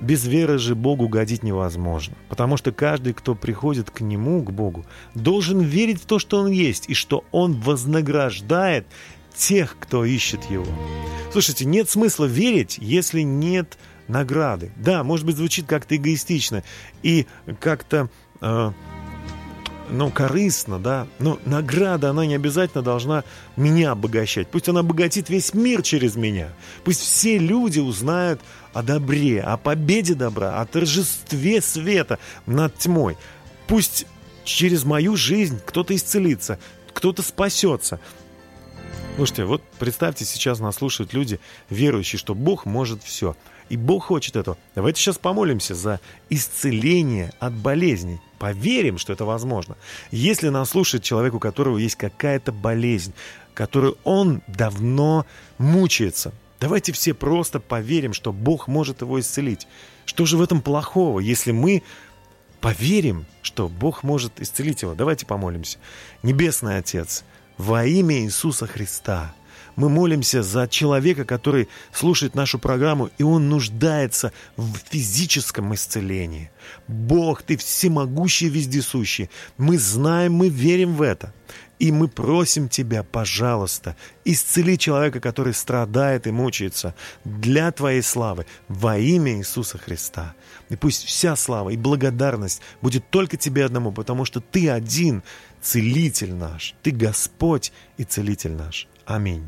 Без 0.00 0.26
веры 0.26 0.58
же 0.58 0.74
Богу 0.74 1.04
угодить 1.04 1.42
невозможно, 1.42 2.14
потому 2.28 2.56
что 2.56 2.70
каждый, 2.70 3.14
кто 3.14 3.34
приходит 3.34 3.90
к 3.90 4.02
Нему, 4.02 4.42
к 4.42 4.50
Богу, 4.50 4.84
должен 5.14 5.60
верить 5.60 6.02
в 6.02 6.06
то, 6.06 6.18
что 6.18 6.38
Он 6.38 6.50
есть, 6.50 6.88
и 6.90 6.94
что 6.94 7.24
Он 7.32 7.54
вознаграждает 7.54 8.86
тех, 9.34 9.76
кто 9.80 10.04
ищет 10.04 10.44
Его. 10.50 10.66
Слушайте, 11.32 11.64
нет 11.64 11.88
смысла 11.88 12.26
верить, 12.26 12.78
если 12.80 13.22
нет 13.22 13.78
награды. 14.08 14.70
Да, 14.76 15.02
может 15.04 15.26
быть, 15.26 15.36
звучит 15.36 15.66
как-то 15.66 15.96
эгоистично 15.96 16.62
и 17.02 17.26
как-то, 17.60 18.08
э, 18.40 18.72
ну, 19.90 20.10
корыстно, 20.10 20.78
да, 20.78 21.06
но 21.18 21.38
награда, 21.44 22.10
она 22.10 22.26
не 22.26 22.34
обязательно 22.34 22.82
должна 22.82 23.24
меня 23.56 23.92
обогащать. 23.92 24.48
Пусть 24.48 24.68
она 24.68 24.80
обогатит 24.80 25.28
весь 25.28 25.54
мир 25.54 25.82
через 25.82 26.16
меня. 26.16 26.48
Пусть 26.84 27.00
все 27.00 27.38
люди 27.38 27.78
узнают 27.78 28.40
о 28.72 28.82
добре, 28.82 29.40
о 29.40 29.56
победе 29.56 30.14
добра, 30.14 30.60
о 30.60 30.66
торжестве 30.66 31.60
света 31.60 32.18
над 32.46 32.76
тьмой. 32.76 33.16
Пусть 33.66 34.06
через 34.44 34.84
мою 34.84 35.16
жизнь 35.16 35.60
кто-то 35.64 35.94
исцелится, 35.94 36.58
кто-то 36.92 37.22
спасется. 37.22 38.00
Слушайте, 39.16 39.44
вот 39.44 39.62
представьте, 39.78 40.24
сейчас 40.24 40.60
нас 40.60 40.76
слушают 40.76 41.14
люди, 41.14 41.40
верующие, 41.70 42.18
что 42.18 42.34
Бог 42.34 42.66
может 42.66 43.02
все. 43.02 43.34
И 43.68 43.76
Бог 43.76 44.04
хочет 44.04 44.36
этого. 44.36 44.56
Давайте 44.74 45.00
сейчас 45.00 45.18
помолимся 45.18 45.74
за 45.74 46.00
исцеление 46.30 47.32
от 47.40 47.52
болезней. 47.52 48.20
Поверим, 48.38 48.98
что 48.98 49.12
это 49.12 49.24
возможно. 49.24 49.76
Если 50.10 50.48
нас 50.50 50.70
слушает 50.70 51.02
человек, 51.02 51.34
у 51.34 51.40
которого 51.40 51.78
есть 51.78 51.96
какая-то 51.96 52.52
болезнь, 52.52 53.12
которую 53.54 53.98
он 54.04 54.42
давно 54.46 55.26
мучается, 55.58 56.32
давайте 56.60 56.92
все 56.92 57.12
просто 57.12 57.58
поверим, 57.58 58.12
что 58.12 58.32
Бог 58.32 58.68
может 58.68 59.00
его 59.00 59.18
исцелить. 59.18 59.66
Что 60.04 60.26
же 60.26 60.36
в 60.36 60.42
этом 60.42 60.60
плохого, 60.60 61.18
если 61.18 61.50
мы 61.50 61.82
поверим, 62.60 63.26
что 63.42 63.68
Бог 63.68 64.04
может 64.04 64.40
исцелить 64.40 64.82
его? 64.82 64.94
Давайте 64.94 65.26
помолимся. 65.26 65.78
Небесный 66.22 66.78
Отец, 66.78 67.24
во 67.56 67.84
имя 67.84 68.20
Иисуса 68.20 68.66
Христа– 68.66 69.34
мы 69.76 69.90
молимся 69.90 70.42
за 70.42 70.66
человека, 70.66 71.24
который 71.24 71.68
слушает 71.92 72.34
нашу 72.34 72.58
программу, 72.58 73.10
и 73.18 73.22
он 73.22 73.48
нуждается 73.48 74.32
в 74.56 74.76
физическом 74.90 75.74
исцелении. 75.74 76.50
Бог, 76.88 77.42
Ты 77.42 77.56
всемогущий, 77.56 78.48
вездесущий. 78.48 79.30
Мы 79.58 79.78
знаем, 79.78 80.32
мы 80.32 80.48
верим 80.48 80.94
в 80.96 81.02
это. 81.02 81.32
И 81.78 81.92
мы 81.92 82.08
просим 82.08 82.70
Тебя, 82.70 83.02
пожалуйста, 83.02 83.96
исцели 84.24 84.78
человека, 84.78 85.20
который 85.20 85.52
страдает 85.52 86.26
и 86.26 86.30
мучается 86.30 86.94
для 87.24 87.70
Твоей 87.70 88.02
славы 88.02 88.46
во 88.68 88.96
имя 88.96 89.36
Иисуса 89.36 89.76
Христа. 89.76 90.34
И 90.70 90.76
пусть 90.76 91.04
вся 91.04 91.36
слава 91.36 91.68
и 91.68 91.76
благодарность 91.76 92.62
будет 92.80 93.10
только 93.10 93.36
Тебе 93.36 93.66
одному, 93.66 93.92
потому 93.92 94.24
что 94.24 94.40
Ты 94.40 94.70
один 94.70 95.22
целитель 95.60 96.32
наш. 96.32 96.74
Ты 96.82 96.92
Господь 96.92 97.72
и 97.98 98.04
целитель 98.04 98.52
наш. 98.52 98.88
Аминь. 99.04 99.44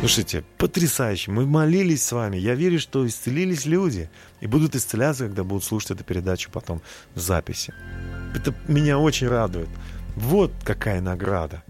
Слушайте, 0.00 0.44
потрясающе. 0.58 1.30
Мы 1.30 1.46
молились 1.46 2.04
с 2.04 2.12
вами. 2.12 2.36
Я 2.36 2.54
верю, 2.54 2.78
что 2.78 3.06
исцелились 3.06 3.66
люди. 3.66 4.08
И 4.40 4.46
будут 4.46 4.76
исцеляться, 4.76 5.24
когда 5.24 5.42
будут 5.42 5.64
слушать 5.64 5.92
эту 5.92 6.04
передачу 6.04 6.50
потом 6.52 6.80
в 7.14 7.20
записи. 7.20 7.72
Это 8.34 8.54
меня 8.68 8.98
очень 8.98 9.28
радует. 9.28 9.68
Вот 10.14 10.52
какая 10.62 11.00
награда. 11.00 11.62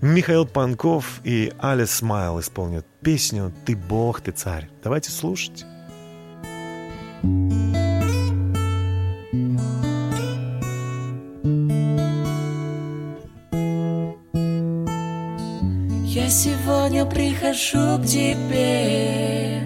Михаил 0.00 0.46
Панков 0.46 1.20
и 1.24 1.52
Алис 1.58 1.90
Смайл 1.90 2.40
исполнят 2.40 2.86
песню 3.02 3.52
«Ты 3.66 3.76
Бог, 3.76 4.22
ты 4.22 4.30
царь». 4.30 4.70
Давайте 4.82 5.10
слушать. 5.10 5.66
Сегодня 16.30 17.04
прихожу 17.04 17.98
к 17.98 18.06
тебе, 18.06 19.60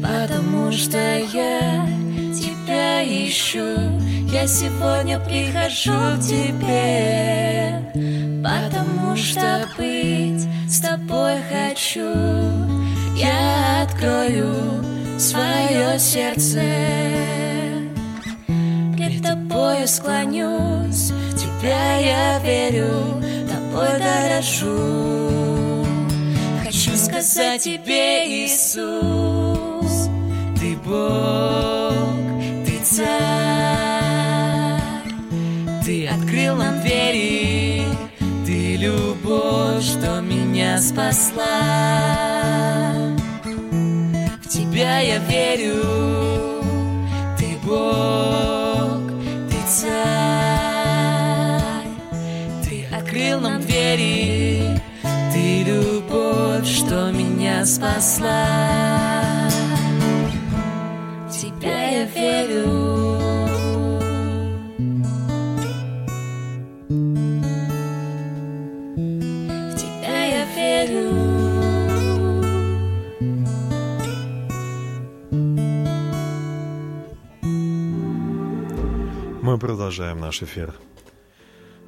потому 0.00 0.70
что 0.70 0.96
я 0.96 1.86
тебя 2.32 3.02
ищу. 3.02 3.76
Я 4.32 4.46
сегодня 4.46 5.18
прихожу 5.18 6.16
к 6.16 6.20
тебе, 6.20 7.82
потому 8.44 9.16
что 9.16 9.68
быть 9.76 10.46
с 10.68 10.80
тобой 10.80 11.38
хочу. 11.50 12.14
Я 13.16 13.82
открою 13.82 14.54
свое 15.18 15.98
сердце, 15.98 16.62
пред 18.96 19.22
тобою 19.22 19.88
склонюсь, 19.88 21.10
в 21.10 21.36
тебя 21.36 21.96
я 21.96 22.38
верю, 22.38 23.20
тобой 23.50 23.88
дорожу. 23.98 25.47
Сказать 27.20 27.64
тебе, 27.64 28.44
Иисус, 28.46 30.08
ты 30.56 30.76
Бог, 30.84 32.14
ты 32.64 32.78
царь, 32.84 33.08
ты 35.84 36.06
открыл 36.06 36.54
нам 36.54 36.80
двери, 36.80 37.82
ты 38.46 38.76
любовь, 38.76 39.82
что 39.82 40.20
меня 40.20 40.80
спасла. 40.80 41.42
В 44.40 44.48
тебя 44.48 45.00
я 45.00 45.18
верю, 45.18 45.82
ты 47.36 47.56
Бог, 47.64 49.10
ты 49.50 49.56
царь, 49.66 49.88
ты 52.62 52.86
открыл 52.94 53.40
нам 53.40 53.60
двери, 53.62 54.37
спасла. 57.64 59.48
Тебя 61.30 61.84
я 61.86 62.04
верю. 62.06 62.98
Мы 79.48 79.56
продолжаем 79.58 80.20
наш 80.20 80.42
эфир. 80.42 80.74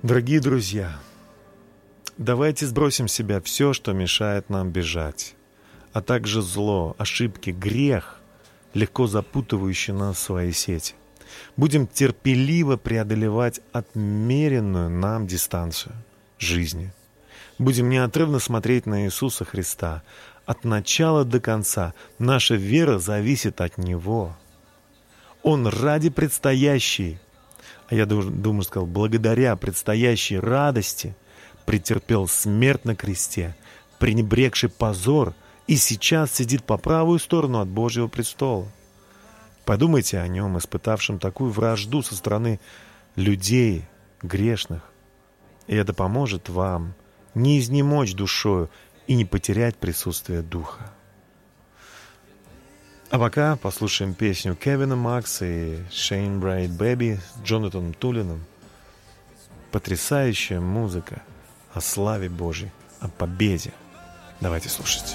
Дорогие 0.03 0.41
друзья, 0.41 0.99
давайте 2.17 2.67
сбросим 2.67 3.07
с 3.07 3.13
себя 3.13 3.41
все, 3.43 3.75
что 3.75 3.93
мешает 3.93 4.49
нам 4.49 4.71
бежать, 4.71 5.37
а 5.93 6.01
также 6.01 6.43
зло, 6.43 6.95
ошибки, 6.99 7.51
грех, 7.51 8.21
легко 8.75 9.07
запутывающий 9.07 9.93
нас 9.93 10.17
в 10.17 10.21
свои 10.21 10.53
сети. 10.53 10.95
Будем 11.57 11.87
терпеливо 11.87 12.77
преодолевать 12.77 13.61
отмеренную 13.73 14.91
нам 14.91 15.27
дистанцию 15.27 15.95
жизни. 16.39 16.93
Будем 17.59 17.89
неотрывно 17.89 18.39
смотреть 18.39 18.87
на 18.87 19.05
Иисуса 19.05 19.45
Христа. 19.45 20.03
От 20.47 20.65
начала 20.65 21.25
до 21.25 21.41
конца 21.41 21.95
наша 22.19 22.55
вера 22.55 22.99
зависит 22.99 23.61
от 23.61 23.79
Него. 23.79 24.37
Он 25.43 25.67
ради 25.67 26.11
предстоящей, 26.11 27.19
а 27.89 27.95
я 27.95 28.07
думаю, 28.07 28.63
сказал, 28.63 28.87
благодаря 28.87 29.57
предстоящей 29.57 30.39
радости 30.39 31.15
претерпел 31.67 32.27
смерть 32.29 32.85
на 32.85 32.97
кресте, 32.97 33.57
пренебрегший 33.99 34.71
позор, 34.71 35.35
и 35.71 35.77
сейчас 35.77 36.33
сидит 36.33 36.65
по 36.65 36.79
правую 36.79 37.21
сторону 37.21 37.61
от 37.61 37.69
Божьего 37.69 38.09
престола. 38.09 38.67
Подумайте 39.65 40.19
о 40.19 40.27
нем, 40.27 40.59
испытавшем 40.59 41.21
такую 41.21 41.53
вражду 41.53 42.03
со 42.03 42.17
стороны 42.17 42.59
людей 43.15 43.85
грешных. 44.21 44.83
И 45.69 45.77
это 45.77 45.95
поможет 45.95 46.49
вам 46.49 46.95
не 47.35 47.61
изнемочь 47.61 48.15
душою 48.15 48.69
и 49.07 49.15
не 49.15 49.25
потерять 49.25 49.77
присутствие 49.77 50.43
Духа. 50.43 50.91
А 53.11 53.21
пока 53.21 53.55
послушаем 53.55 54.15
песню 54.15 54.57
Кевина 54.57 54.97
Макса 54.97 55.45
и 55.45 55.79
Шейн 55.93 56.41
Брайт 56.41 56.73
Бэби 56.73 57.21
с 57.37 57.43
Джонатаном 57.45 57.95
Тулином. 57.95 58.45
Потрясающая 59.71 60.61
музыка 60.61 61.23
о 61.73 61.81
славе 61.81 62.29
Божьей, 62.29 62.73
о 62.99 63.07
победе. 63.07 63.73
Давайте 64.41 64.69
слушать. 64.69 65.15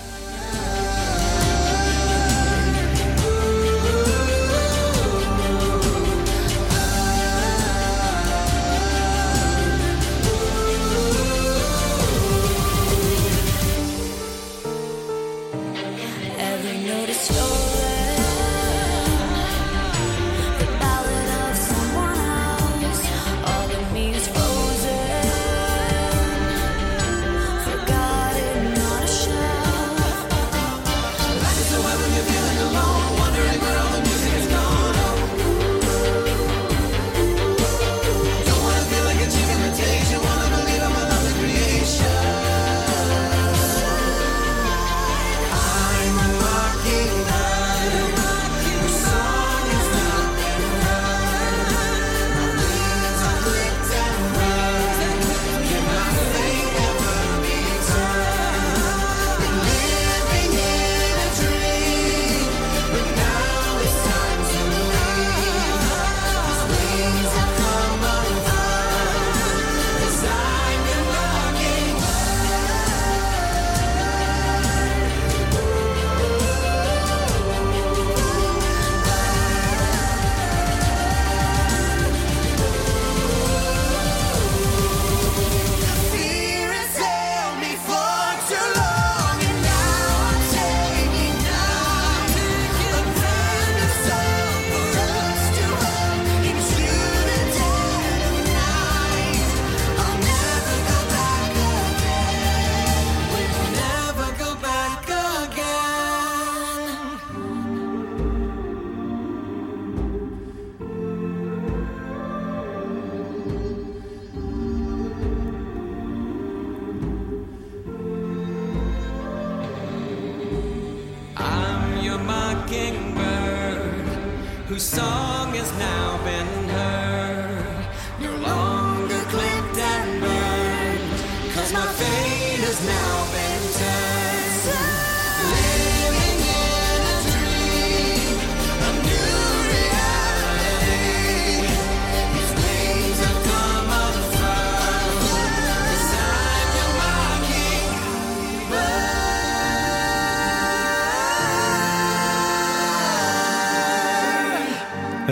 Whose 124.76 124.84
song 124.84 125.53
has 125.53 125.71
now 125.80 126.17
been 126.26 126.67
heard. 126.67 127.05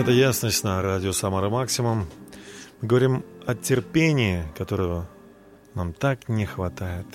Это 0.04 0.12
ясность 0.12 0.62
на 0.64 0.82
радио 0.82 1.12
Самара 1.12 1.48
Максимум. 1.48 2.06
Мы 2.82 2.88
говорим 2.88 3.24
о 3.46 3.54
терпении, 3.54 4.44
которого 4.54 5.08
нам 5.72 5.94
так 5.94 6.28
не 6.28 6.44
хватает. 6.44 7.06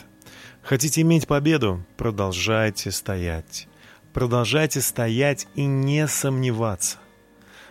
Хотите 0.63 1.01
иметь 1.01 1.27
победу? 1.27 1.85
Продолжайте 1.97 2.89
стоять. 2.89 3.67
Продолжайте 4.11 4.81
стоять 4.81 5.47
и 5.53 5.67
не 5.67 6.07
сомневаться. 6.07 6.97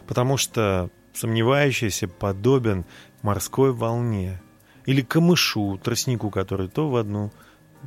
Потому 0.06 0.36
что 0.36 0.88
сомневающийся 1.14 2.06
подобен 2.06 2.84
морской 3.22 3.72
волне 3.72 4.40
или 4.86 5.02
камышу, 5.02 5.80
тростнику, 5.82 6.30
который 6.30 6.68
то 6.68 6.88
в 6.88 6.94
одну, 6.94 7.32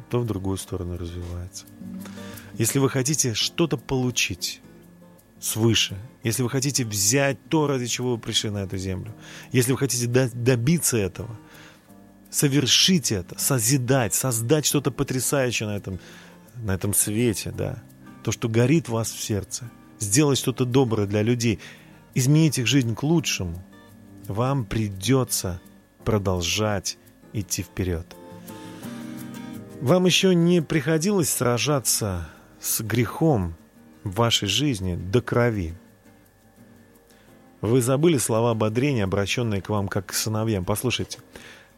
то 0.09 0.19
в 0.19 0.25
другую 0.25 0.57
сторону 0.57 0.97
развивается. 0.97 1.63
Если 2.55 2.77
вы 2.79 2.89
хотите 2.89 3.34
что-то 3.36 3.77
получить, 3.77 4.61
свыше. 5.41 5.97
Если 6.23 6.43
вы 6.43 6.49
хотите 6.49 6.85
взять 6.85 7.37
то, 7.49 7.67
ради 7.67 7.87
чего 7.87 8.11
вы 8.11 8.17
пришли 8.19 8.51
на 8.51 8.59
эту 8.59 8.77
землю, 8.77 9.13
если 9.51 9.71
вы 9.71 9.77
хотите 9.77 10.07
до- 10.07 10.29
добиться 10.33 10.97
этого, 10.97 11.37
совершить 12.29 13.11
это, 13.11 13.37
созидать, 13.37 14.13
создать 14.13 14.65
что-то 14.65 14.91
потрясающее 14.91 15.67
на 15.67 15.75
этом, 15.75 15.99
на 16.55 16.75
этом 16.75 16.93
свете, 16.93 17.51
да, 17.51 17.81
то, 18.23 18.31
что 18.31 18.47
горит 18.47 18.87
в 18.87 18.93
вас 18.93 19.11
в 19.11 19.21
сердце, 19.21 19.69
сделать 19.99 20.37
что-то 20.37 20.65
доброе 20.65 21.07
для 21.07 21.23
людей, 21.23 21.59
изменить 22.13 22.59
их 22.59 22.67
жизнь 22.67 22.95
к 22.95 23.03
лучшему, 23.03 23.63
вам 24.27 24.65
придется 24.65 25.59
продолжать 26.05 26.97
идти 27.33 27.63
вперед. 27.63 28.05
Вам 29.81 30.05
еще 30.05 30.35
не 30.35 30.61
приходилось 30.61 31.29
сражаться 31.29 32.29
с 32.59 32.81
грехом 32.81 33.55
в 34.04 34.16
вашей 34.16 34.47
жизни 34.47 34.95
до 34.95 35.22
крови. 35.22 35.74
Вы 37.62 37.82
забыли 37.82 38.18
слова 38.18 38.52
ободрения, 38.52 39.04
обращенные 39.04 39.62
к 39.62 39.70
вам 39.70 39.88
как 39.88 40.08
к 40.08 40.14
сыновьям. 40.14 40.66
Послушайте. 40.66 41.20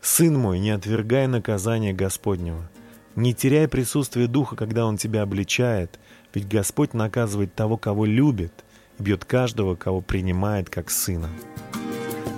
«Сын 0.02 0.38
мой, 0.38 0.60
не 0.60 0.72
отвергай 0.72 1.28
наказание 1.28 1.94
Господнего. 1.94 2.70
Не 3.16 3.34
теряй 3.34 3.70
присутствие 3.70 4.28
Духа, 4.28 4.58
когда 4.58 4.86
Он 4.86 4.98
тебя 4.98 5.22
обличает, 5.22 5.98
ведь 6.34 6.48
Господь 6.48 6.94
наказывает 6.94 7.56
того, 7.56 7.78
кого 7.78 8.06
любит, 8.06 8.66
и 9.00 9.04
бьет 9.04 9.24
каждого, 9.24 9.76
кого 9.76 10.02
принимает 10.02 10.70
как 10.70 10.90
сына». 10.90 11.30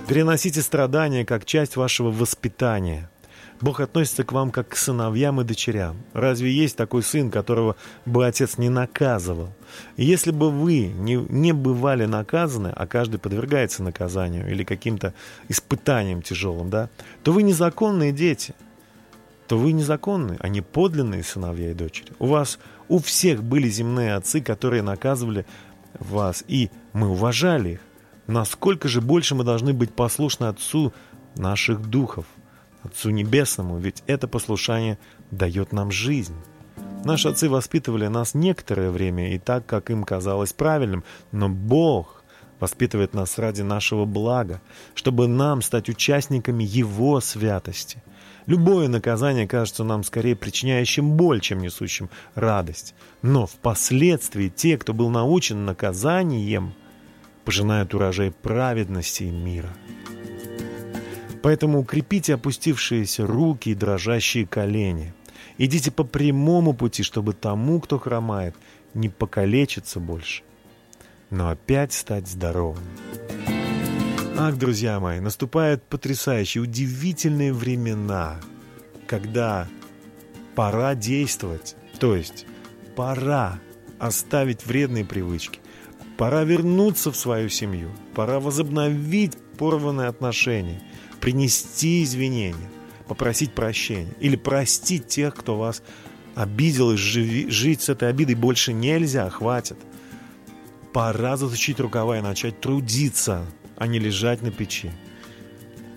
Переносите 0.06 0.62
страдания 0.62 1.24
как 1.24 1.44
часть 1.44 1.74
вашего 1.74 2.12
воспитания. 2.12 3.10
Бог 3.60 3.80
относится 3.80 4.24
к 4.24 4.32
вам 4.32 4.50
как 4.50 4.68
к 4.68 4.76
сыновьям 4.76 5.40
и 5.40 5.44
дочерям. 5.44 5.96
Разве 6.12 6.52
есть 6.52 6.76
такой 6.76 7.02
сын, 7.02 7.30
которого 7.30 7.76
бы 8.04 8.26
отец 8.26 8.58
не 8.58 8.68
наказывал? 8.68 9.50
Если 9.96 10.30
бы 10.30 10.50
вы 10.50 10.86
не, 10.88 11.14
не 11.14 11.52
бывали 11.52 12.04
наказаны, 12.04 12.68
а 12.68 12.86
каждый 12.86 13.18
подвергается 13.18 13.82
наказанию 13.82 14.50
или 14.50 14.62
каким-то 14.62 15.14
испытаниям 15.48 16.22
тяжелым, 16.22 16.68
да, 16.68 16.90
то 17.22 17.32
вы 17.32 17.42
незаконные 17.42 18.12
дети. 18.12 18.54
То 19.48 19.56
вы 19.56 19.72
незаконные, 19.72 20.38
а 20.40 20.48
не 20.48 20.60
подлинные 20.60 21.22
сыновья 21.22 21.70
и 21.70 21.74
дочери. 21.74 22.12
У 22.18 22.26
вас 22.26 22.58
у 22.88 22.98
всех 22.98 23.42
были 23.42 23.68
земные 23.68 24.14
отцы, 24.14 24.40
которые 24.40 24.82
наказывали 24.82 25.46
вас, 25.98 26.44
и 26.48 26.70
мы 26.92 27.08
уважали 27.08 27.70
их. 27.70 27.80
Насколько 28.26 28.88
же 28.88 29.00
больше 29.00 29.36
мы 29.36 29.44
должны 29.44 29.72
быть 29.72 29.94
послушны 29.94 30.46
Отцу 30.46 30.92
наших 31.36 31.86
духов, 31.88 32.26
Отцу 32.86 33.10
Небесному, 33.10 33.78
ведь 33.78 34.02
это 34.06 34.26
послушание 34.26 34.98
дает 35.30 35.72
нам 35.72 35.90
жизнь. 35.90 36.34
Наши 37.04 37.28
отцы 37.28 37.48
воспитывали 37.48 38.06
нас 38.08 38.34
некоторое 38.34 38.90
время 38.90 39.34
и 39.34 39.38
так, 39.38 39.64
как 39.66 39.90
им 39.90 40.02
казалось 40.02 40.52
правильным, 40.52 41.04
но 41.30 41.48
Бог 41.48 42.24
воспитывает 42.58 43.14
нас 43.14 43.38
ради 43.38 43.62
нашего 43.62 44.04
блага, 44.04 44.60
чтобы 44.94 45.28
нам 45.28 45.62
стать 45.62 45.88
участниками 45.88 46.64
Его 46.64 47.20
святости. 47.20 48.02
Любое 48.46 48.88
наказание 48.88 49.46
кажется 49.46 49.84
нам 49.84 50.04
скорее 50.04 50.36
причиняющим 50.36 51.12
боль, 51.12 51.40
чем 51.40 51.58
несущим 51.58 52.10
радость. 52.34 52.94
Но 53.22 53.46
впоследствии 53.46 54.48
те, 54.48 54.78
кто 54.78 54.94
был 54.94 55.10
научен 55.10 55.64
наказанием, 55.64 56.74
пожинают 57.44 57.94
урожай 57.94 58.30
праведности 58.30 59.24
и 59.24 59.30
мира. 59.30 59.70
Поэтому 61.46 61.78
укрепите 61.78 62.34
опустившиеся 62.34 63.24
руки 63.24 63.68
и 63.68 63.74
дрожащие 63.76 64.48
колени. 64.48 65.14
Идите 65.58 65.92
по 65.92 66.02
прямому 66.02 66.74
пути, 66.74 67.04
чтобы 67.04 67.34
тому, 67.34 67.78
кто 67.78 68.00
хромает, 68.00 68.56
не 68.94 69.08
покалечиться 69.08 70.00
больше, 70.00 70.42
но 71.30 71.48
опять 71.48 71.92
стать 71.92 72.26
здоровым. 72.26 72.82
Ах, 74.36 74.56
друзья 74.56 74.98
мои, 74.98 75.20
наступают 75.20 75.84
потрясающие, 75.84 76.64
удивительные 76.64 77.52
времена, 77.52 78.40
когда 79.06 79.68
пора 80.56 80.96
действовать, 80.96 81.76
то 82.00 82.16
есть 82.16 82.44
пора 82.96 83.60
оставить 84.00 84.66
вредные 84.66 85.04
привычки, 85.04 85.60
пора 86.18 86.42
вернуться 86.42 87.12
в 87.12 87.16
свою 87.16 87.50
семью, 87.50 87.92
пора 88.16 88.40
возобновить 88.40 89.38
порванные 89.56 90.08
отношения, 90.08 90.82
принести 91.26 92.04
извинения, 92.04 92.70
попросить 93.08 93.52
прощения 93.52 94.14
или 94.20 94.36
простить 94.36 95.08
тех, 95.08 95.34
кто 95.34 95.58
вас 95.58 95.82
обидел, 96.36 96.92
и 96.92 96.94
живи- 96.94 97.50
жить 97.50 97.82
с 97.82 97.88
этой 97.88 98.08
обидой 98.08 98.36
больше 98.36 98.72
нельзя, 98.72 99.28
хватит. 99.28 99.76
Пора 100.92 101.36
заточить 101.36 101.80
рукава 101.80 102.18
и 102.18 102.20
начать 102.20 102.60
трудиться, 102.60 103.44
а 103.76 103.88
не 103.88 103.98
лежать 103.98 104.40
на 104.40 104.52
печи. 104.52 104.92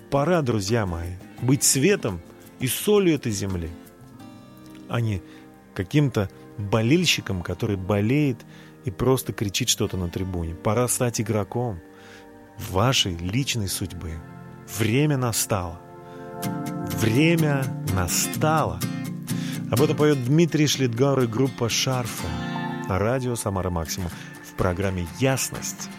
Пора, 0.10 0.42
друзья 0.42 0.88
мои, 0.88 1.12
быть 1.44 1.64
светом 1.64 2.22
и 2.60 2.66
солью 2.66 3.14
этой 3.14 3.32
земли, 3.32 3.70
а 4.88 5.00
не 5.00 5.22
каким-то 5.76 6.28
болельщиком, 6.58 7.44
который 7.44 7.76
болеет 7.76 8.38
и 8.84 8.90
просто 8.90 9.32
кричит 9.32 9.70
что-то 9.70 9.96
на 9.96 10.10
трибуне. 10.10 10.56
Пора 10.56 10.88
стать 10.88 11.22
игроком 11.22 11.80
вашей 12.58 13.16
личной 13.16 13.68
судьбы. 13.68 14.14
Время 14.78 15.18
настало. 15.18 15.80
Время 17.00 17.64
настало. 17.94 18.80
Об 19.72 19.82
этом 19.82 19.98
поет 19.98 20.24
Дмитрий 20.24 20.68
Шлитгар 20.68 21.20
и 21.22 21.28
группа 21.28 21.70
«Шарфа» 21.70 22.28
на 22.88 23.00
радио 23.00 23.36
«Самара 23.36 23.70
Максимум» 23.70 24.10
в 24.44 24.54
программе 24.56 25.08
«Ясность». 25.20 25.90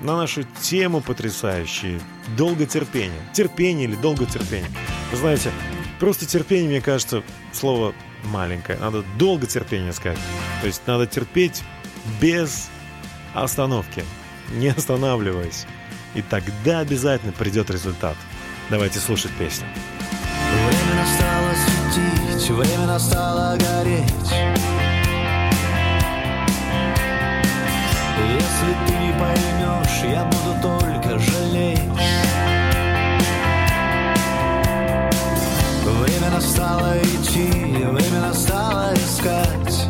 На 0.00 0.16
нашу 0.16 0.44
тему 0.60 1.00
потрясающие 1.00 2.00
долготерпение. 2.36 3.20
Терпение 3.32 3.84
или 3.84 3.96
долготерпение. 3.96 4.70
Вы 5.10 5.16
знаете, 5.16 5.50
просто 5.98 6.26
терпение, 6.26 6.68
мне 6.68 6.80
кажется, 6.80 7.22
слово 7.52 7.94
маленькое. 8.24 8.78
Надо 8.78 9.04
долго 9.18 9.46
терпение 9.46 9.92
сказать. 9.92 10.18
То 10.60 10.66
есть 10.66 10.82
надо 10.86 11.06
терпеть 11.06 11.62
без 12.20 12.68
остановки, 13.34 14.04
не 14.52 14.68
останавливаясь. 14.68 15.66
И 16.14 16.22
тогда 16.22 16.80
обязательно 16.80 17.32
придет 17.32 17.70
результат. 17.70 18.16
Давайте 18.70 18.98
слушать 18.98 19.32
песню. 19.38 19.66
Время 20.50 20.94
настало 21.02 21.54
светить, 21.64 22.50
время 22.50 22.86
настало 22.86 23.56
гореть. 23.56 24.32
Если 28.34 28.72
ты 28.86 28.92
не 28.98 29.12
поймешь, 29.18 30.12
я 30.12 30.24
буду 30.24 30.60
только 30.60 31.18
жалеть. 31.18 31.78
Время 35.84 36.30
настало 36.30 36.98
идти, 36.98 37.50
время 37.50 38.20
настало 38.20 38.94
искать. 38.94 39.86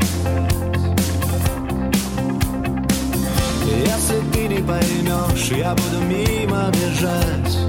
Если 3.64 4.20
ты 4.32 4.48
не 4.48 4.62
поймешь, 4.62 4.97
я 5.56 5.74
буду 5.74 6.00
мимо 6.04 6.70
бежать. 6.72 7.67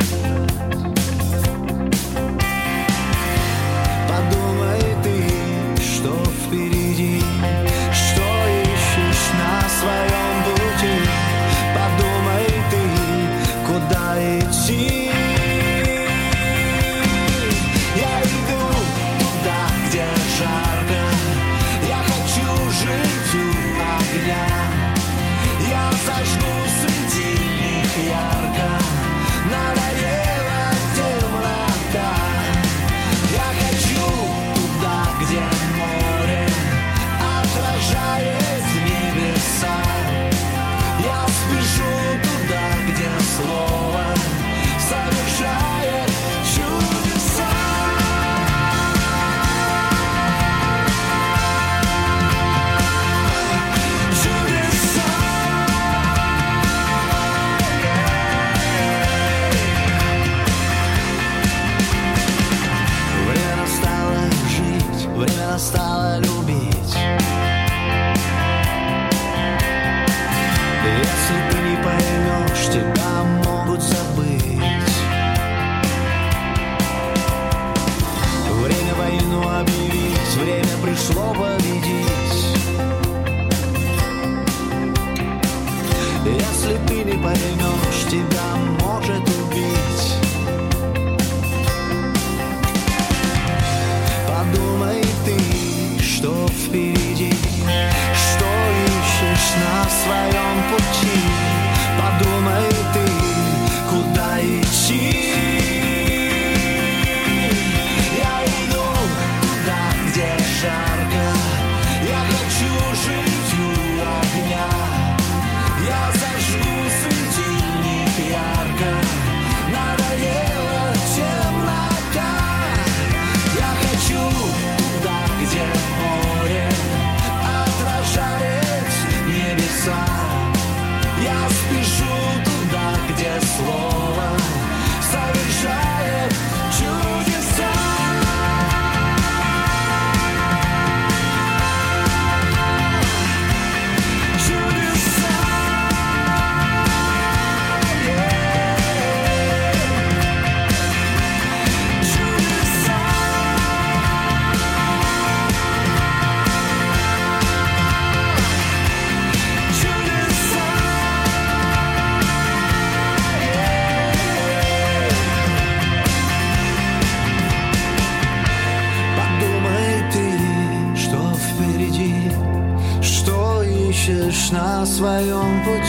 Своем 175.00 175.64
пути 175.64 175.89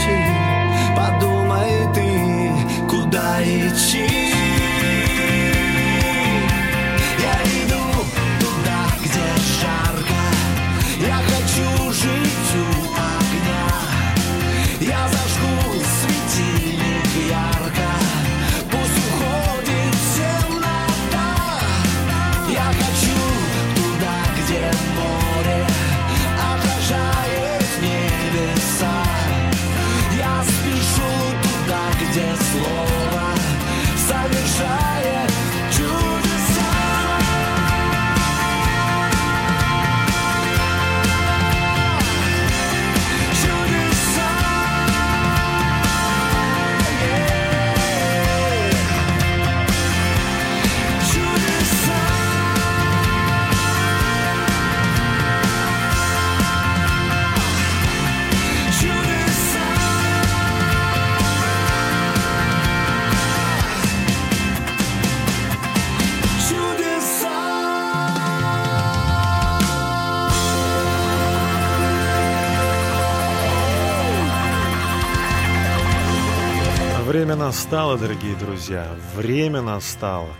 настало, 77.71 77.97
дорогие 77.97 78.35
друзья, 78.35 78.97
время 79.15 79.63
настало. 79.63 80.35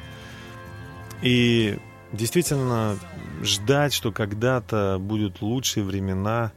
И 1.23 1.79
действительно 2.13 2.99
ждать, 3.41 3.93
что 3.93 4.11
когда-то 4.11 4.99
будут 4.99 5.41
лучшие 5.41 5.85
времена, 5.85 6.51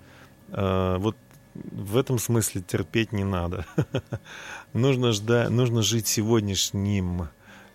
э, 0.49 0.95
вот 0.97 1.15
в 1.53 1.95
этом 1.95 2.17
смысле 2.17 2.63
терпеть 2.63 3.11
не 3.11 3.23
надо. 3.23 3.67
нужно, 4.73 5.11
ждать, 5.11 5.51
нужно 5.51 5.83
жить 5.83 6.07
сегодняшним, 6.07 7.27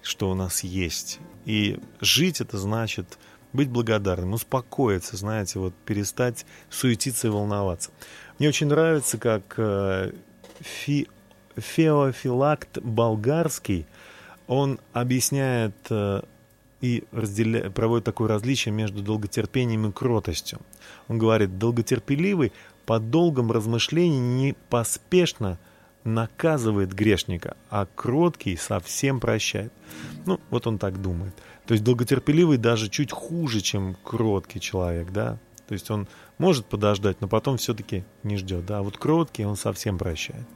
что 0.03 0.29
у 0.29 0.35
нас 0.35 0.65
есть. 0.65 1.21
И 1.45 1.79
жить 2.01 2.41
это 2.41 2.59
значит 2.59 3.17
быть 3.53 3.69
благодарным, 3.69 4.33
успокоиться, 4.33 5.17
знаете, 5.17 5.61
вот 5.61 5.73
перестать 5.85 6.45
суетиться 6.69 7.29
и 7.29 7.31
волноваться. 7.31 7.93
Мне 8.41 8.49
очень 8.49 8.67
нравится, 8.67 9.19
как 9.19 9.55
э, 9.57 10.15
Фи 10.59 11.07
Феофилакт 11.61 12.79
Болгарский, 12.79 13.87
он 14.47 14.79
объясняет 14.93 15.75
э, 15.91 16.23
и 16.81 17.05
разделя... 17.13 17.71
проводит 17.71 18.05
такое 18.05 18.29
различие 18.29 18.73
между 18.73 19.03
долготерпением 19.03 19.89
и 19.89 19.93
кротостью. 19.93 20.61
Он 21.09 21.19
говорит, 21.19 21.59
долготерпеливый 21.59 22.53
по 22.87 22.99
долгом 22.99 23.53
размышлении 23.53 24.19
не 24.19 24.55
поспешно 24.71 25.59
наказывает 26.05 26.95
грешника, 26.95 27.57
а 27.71 27.87
кроткий 27.95 28.57
совсем 28.57 29.21
прощает. 29.21 29.73
Ну, 30.25 30.41
вот 30.51 30.67
он 30.67 30.79
так 30.79 31.01
думает. 31.03 31.35
То 31.67 31.75
есть 31.75 31.85
долготерпеливый 31.85 32.57
даже 32.57 32.89
чуть 32.89 33.13
хуже, 33.13 33.61
чем 33.61 33.95
кроткий 34.03 34.61
человек, 34.61 35.11
да. 35.11 35.39
То 35.67 35.75
есть 35.75 35.91
он 35.91 36.09
может 36.39 36.65
подождать, 36.65 37.21
но 37.21 37.29
потом 37.29 37.59
все-таки 37.59 38.05
не 38.23 38.39
ждет, 38.39 38.65
да. 38.65 38.79
А 38.79 38.83
вот 38.83 38.97
кроткий 38.97 39.45
он 39.45 39.57
совсем 39.57 39.99
прощает. 39.99 40.47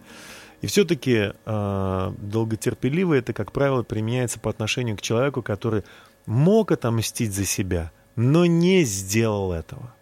И 0.62 0.68
все-таки 0.68 1.32
э, 1.44 2.12
долготерпеливый 2.18 3.18
это, 3.18 3.32
как 3.32 3.50
правило, 3.52 3.82
применяется 3.82 4.38
по 4.38 4.48
отношению 4.48 4.96
к 4.96 5.02
человеку, 5.02 5.42
который 5.42 5.82
мог 6.24 6.70
отомстить 6.70 7.34
за 7.34 7.44
себя, 7.44 7.90
но 8.14 8.46
не 8.46 8.84
сделал 8.84 9.52
этого. 9.52 9.92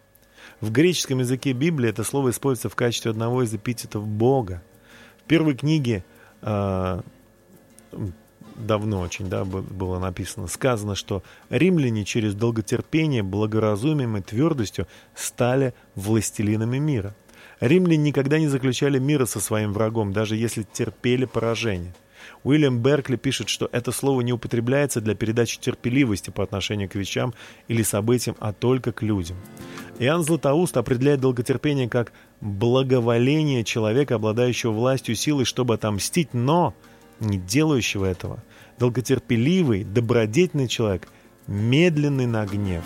В 0.61 0.71
греческом 0.71 1.19
языке 1.19 1.53
Библии 1.53 1.89
это 1.89 2.03
слово 2.03 2.29
используется 2.29 2.69
в 2.69 2.75
качестве 2.75 3.09
одного 3.09 3.41
из 3.41 3.53
эпитетов 3.53 4.07
Бога. 4.07 4.61
В 5.17 5.23
первой 5.23 5.55
книге 5.55 6.05
э, 6.43 7.01
давно 8.55 9.01
очень 9.01 9.29
да, 9.29 9.43
было 9.45 9.97
написано, 9.97 10.47
сказано, 10.47 10.93
что 10.93 11.23
римляне 11.49 12.05
через 12.05 12.35
долготерпение, 12.35 13.23
благоразумием 13.23 14.17
и 14.17 14.21
твердостью 14.21 14.87
стали 15.15 15.73
властелинами 15.95 16.77
мира. 16.77 17.15
Римляне 17.61 17.97
никогда 17.97 18.39
не 18.39 18.47
заключали 18.47 18.97
мира 18.97 19.25
со 19.25 19.39
своим 19.39 19.71
врагом, 19.71 20.13
даже 20.13 20.35
если 20.35 20.63
терпели 20.63 21.25
поражение. 21.25 21.93
Уильям 22.43 22.79
Беркли 22.79 23.17
пишет, 23.17 23.49
что 23.49 23.69
это 23.71 23.91
слово 23.91 24.21
не 24.21 24.33
употребляется 24.33 24.99
для 24.99 25.13
передачи 25.13 25.59
терпеливости 25.59 26.31
по 26.31 26.43
отношению 26.43 26.89
к 26.89 26.95
вещам 26.95 27.33
или 27.67 27.83
событиям, 27.83 28.35
а 28.39 28.51
только 28.51 28.91
к 28.91 29.03
людям. 29.03 29.37
Иоанн 29.99 30.23
Златоуст 30.23 30.75
определяет 30.75 31.21
долготерпение 31.21 31.87
как 31.87 32.13
благоволение 32.41 33.63
человека, 33.63 34.15
обладающего 34.15 34.71
властью 34.71 35.15
силой, 35.15 35.45
чтобы 35.45 35.75
отомстить, 35.75 36.33
но 36.33 36.73
не 37.19 37.37
делающего 37.37 38.05
этого. 38.05 38.43
Долготерпеливый, 38.79 39.83
добродетельный 39.83 40.67
человек, 40.67 41.07
медленный 41.45 42.25
на 42.25 42.43
гнев. 42.47 42.83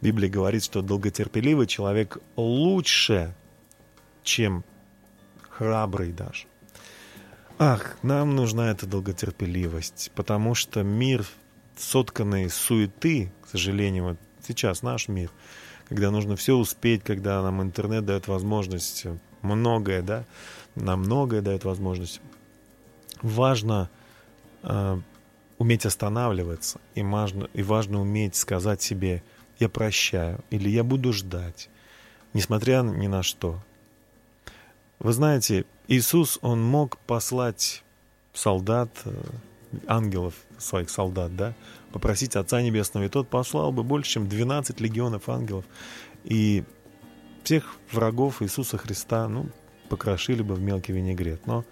Библия 0.00 0.28
говорит, 0.28 0.64
что 0.64 0.82
долготерпеливый 0.82 1.66
человек 1.66 2.18
лучше, 2.36 3.34
чем 4.22 4.64
храбрый 5.50 6.12
даже. 6.12 6.46
Ах, 7.58 7.96
нам 8.02 8.36
нужна 8.36 8.70
эта 8.70 8.86
долготерпеливость, 8.86 10.12
потому 10.14 10.54
что 10.54 10.82
мир, 10.82 11.24
сотканный 11.76 12.50
суеты, 12.50 13.32
к 13.42 13.48
сожалению, 13.48 14.04
вот 14.04 14.18
сейчас 14.46 14.82
наш 14.82 15.08
мир, 15.08 15.30
когда 15.88 16.10
нужно 16.10 16.36
все 16.36 16.54
успеть, 16.54 17.02
когда 17.02 17.42
нам 17.42 17.62
интернет 17.62 18.04
дает 18.04 18.28
возможность 18.28 19.06
многое, 19.40 20.02
да, 20.02 20.24
нам 20.74 21.00
многое 21.00 21.40
дает 21.40 21.64
возможность. 21.64 22.20
Важно 23.22 23.88
э, 24.62 25.00
уметь 25.56 25.86
останавливаться, 25.86 26.80
и 26.94 27.02
важно, 27.02 27.48
и 27.54 27.62
важно 27.62 28.02
уметь 28.02 28.36
сказать 28.36 28.82
себе 28.82 29.22
«я 29.58 29.68
прощаю» 29.68 30.40
или 30.50 30.68
«я 30.68 30.84
буду 30.84 31.12
ждать», 31.12 31.68
несмотря 32.32 32.82
ни 32.82 33.06
на 33.06 33.22
что. 33.22 33.60
Вы 34.98 35.12
знаете, 35.12 35.64
Иисус, 35.88 36.38
Он 36.42 36.62
мог 36.62 36.98
послать 36.98 37.82
солдат, 38.32 38.90
э, 39.04 39.12
ангелов, 39.86 40.34
своих 40.58 40.90
солдат, 40.90 41.36
да, 41.36 41.54
попросить 41.92 42.36
Отца 42.36 42.62
Небесного, 42.62 43.04
и 43.04 43.08
Тот 43.08 43.28
послал 43.28 43.72
бы 43.72 43.82
больше, 43.82 44.12
чем 44.12 44.28
12 44.28 44.80
легионов 44.80 45.28
ангелов, 45.28 45.64
и 46.24 46.64
всех 47.46 47.76
врагов 47.92 48.42
Иисуса 48.42 48.76
Христа, 48.76 49.28
ну, 49.28 49.46
покрошили 49.88 50.42
бы 50.42 50.54
в 50.54 50.60
мелкий 50.60 50.92
винегрет. 50.92 51.46
Но 51.46 51.64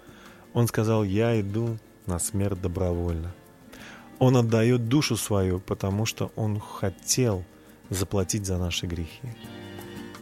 Он 0.53 0.67
сказал, 0.67 1.03
я 1.03 1.39
иду 1.39 1.77
на 2.05 2.19
смерть 2.19 2.61
добровольно. 2.61 3.33
Он 4.19 4.37
отдает 4.37 4.87
душу 4.87 5.17
свою, 5.17 5.59
потому 5.59 6.05
что 6.05 6.31
Он 6.37 6.59
хотел 6.59 7.43
заплатить 7.89 8.45
за 8.45 8.57
наши 8.57 8.87
грехи. 8.87 9.35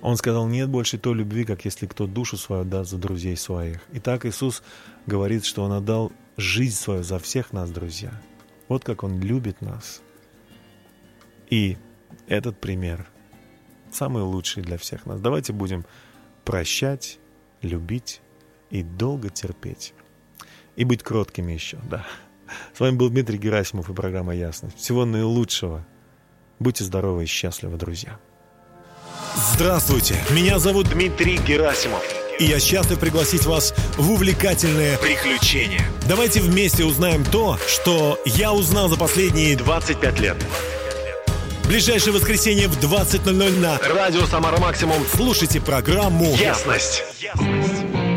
Он 0.02 0.18
сказал, 0.18 0.48
нет 0.48 0.70
больше 0.70 0.98
той 0.98 1.16
любви, 1.16 1.46
как 1.46 1.64
если 1.66 1.88
кто 1.88 2.08
душу 2.08 2.36
свою 2.36 2.66
даст 2.66 2.92
за 2.92 2.98
друзей 2.98 3.38
своих. 3.38 3.82
Итак, 3.94 4.26
Иисус 4.26 4.62
говорит, 5.06 5.46
что 5.46 5.64
Он 5.64 5.72
отдал 5.72 6.12
жизнь 6.36 6.76
свою 6.76 7.04
за 7.04 7.20
всех 7.20 7.54
нас, 7.54 7.72
друзья. 7.72 8.12
Вот 8.68 8.84
как 8.84 9.04
Он 9.04 9.20
любит 9.22 9.62
нас. 9.62 10.02
И 11.50 11.78
этот 12.28 12.60
пример 12.60 13.08
самый 13.92 14.24
лучший 14.24 14.64
для 14.64 14.78
всех 14.78 15.06
нас. 15.06 15.22
Давайте 15.22 15.54
будем 15.54 15.86
прощать, 16.44 17.20
любить 17.62 18.22
и 18.70 18.84
долго 18.84 19.30
терпеть. 19.30 19.94
И 20.76 20.84
быть 20.84 21.04
кроткими 21.04 21.54
еще, 21.54 21.78
да. 21.90 22.06
С 22.74 22.80
вами 22.80 22.96
был 22.96 23.10
Дмитрий 23.10 23.38
Герасимов 23.38 23.90
и 23.90 23.94
программа 23.94 24.36
«Ясность». 24.36 24.78
Всего 24.78 25.06
наилучшего. 25.06 25.86
Будьте 26.64 26.86
здоровы 26.86 27.26
и 27.26 27.28
счастливы, 27.28 27.76
друзья. 27.76 28.18
Здравствуйте, 29.36 30.16
меня 30.30 30.60
зовут 30.60 30.88
Дмитрий 30.88 31.36
Герасимов. 31.36 32.02
И 32.40 32.46
я 32.46 32.58
счастлив 32.58 33.00
пригласить 33.00 33.46
вас 33.46 33.74
в 33.98 34.10
увлекательное 34.10 34.98
приключение. 34.98 35.82
Давайте 36.08 36.40
вместе 36.40 36.86
узнаем 36.86 37.26
то, 37.26 37.58
что 37.68 38.18
я 38.24 38.54
узнал 38.54 38.88
за 38.88 38.96
последние 38.96 39.58
25 39.58 40.20
лет. 40.22 40.38
Ближайшее 41.66 42.14
воскресенье 42.14 42.70
в 42.70 42.80
20.00 42.80 43.60
на 43.60 43.78
Радио 43.80 44.26
Самара 44.26 44.58
Максимум. 44.58 45.04
слушайте 45.14 45.60
программу 45.60 46.34
Ясность. 46.34 47.04
«Ясность». 47.20 47.83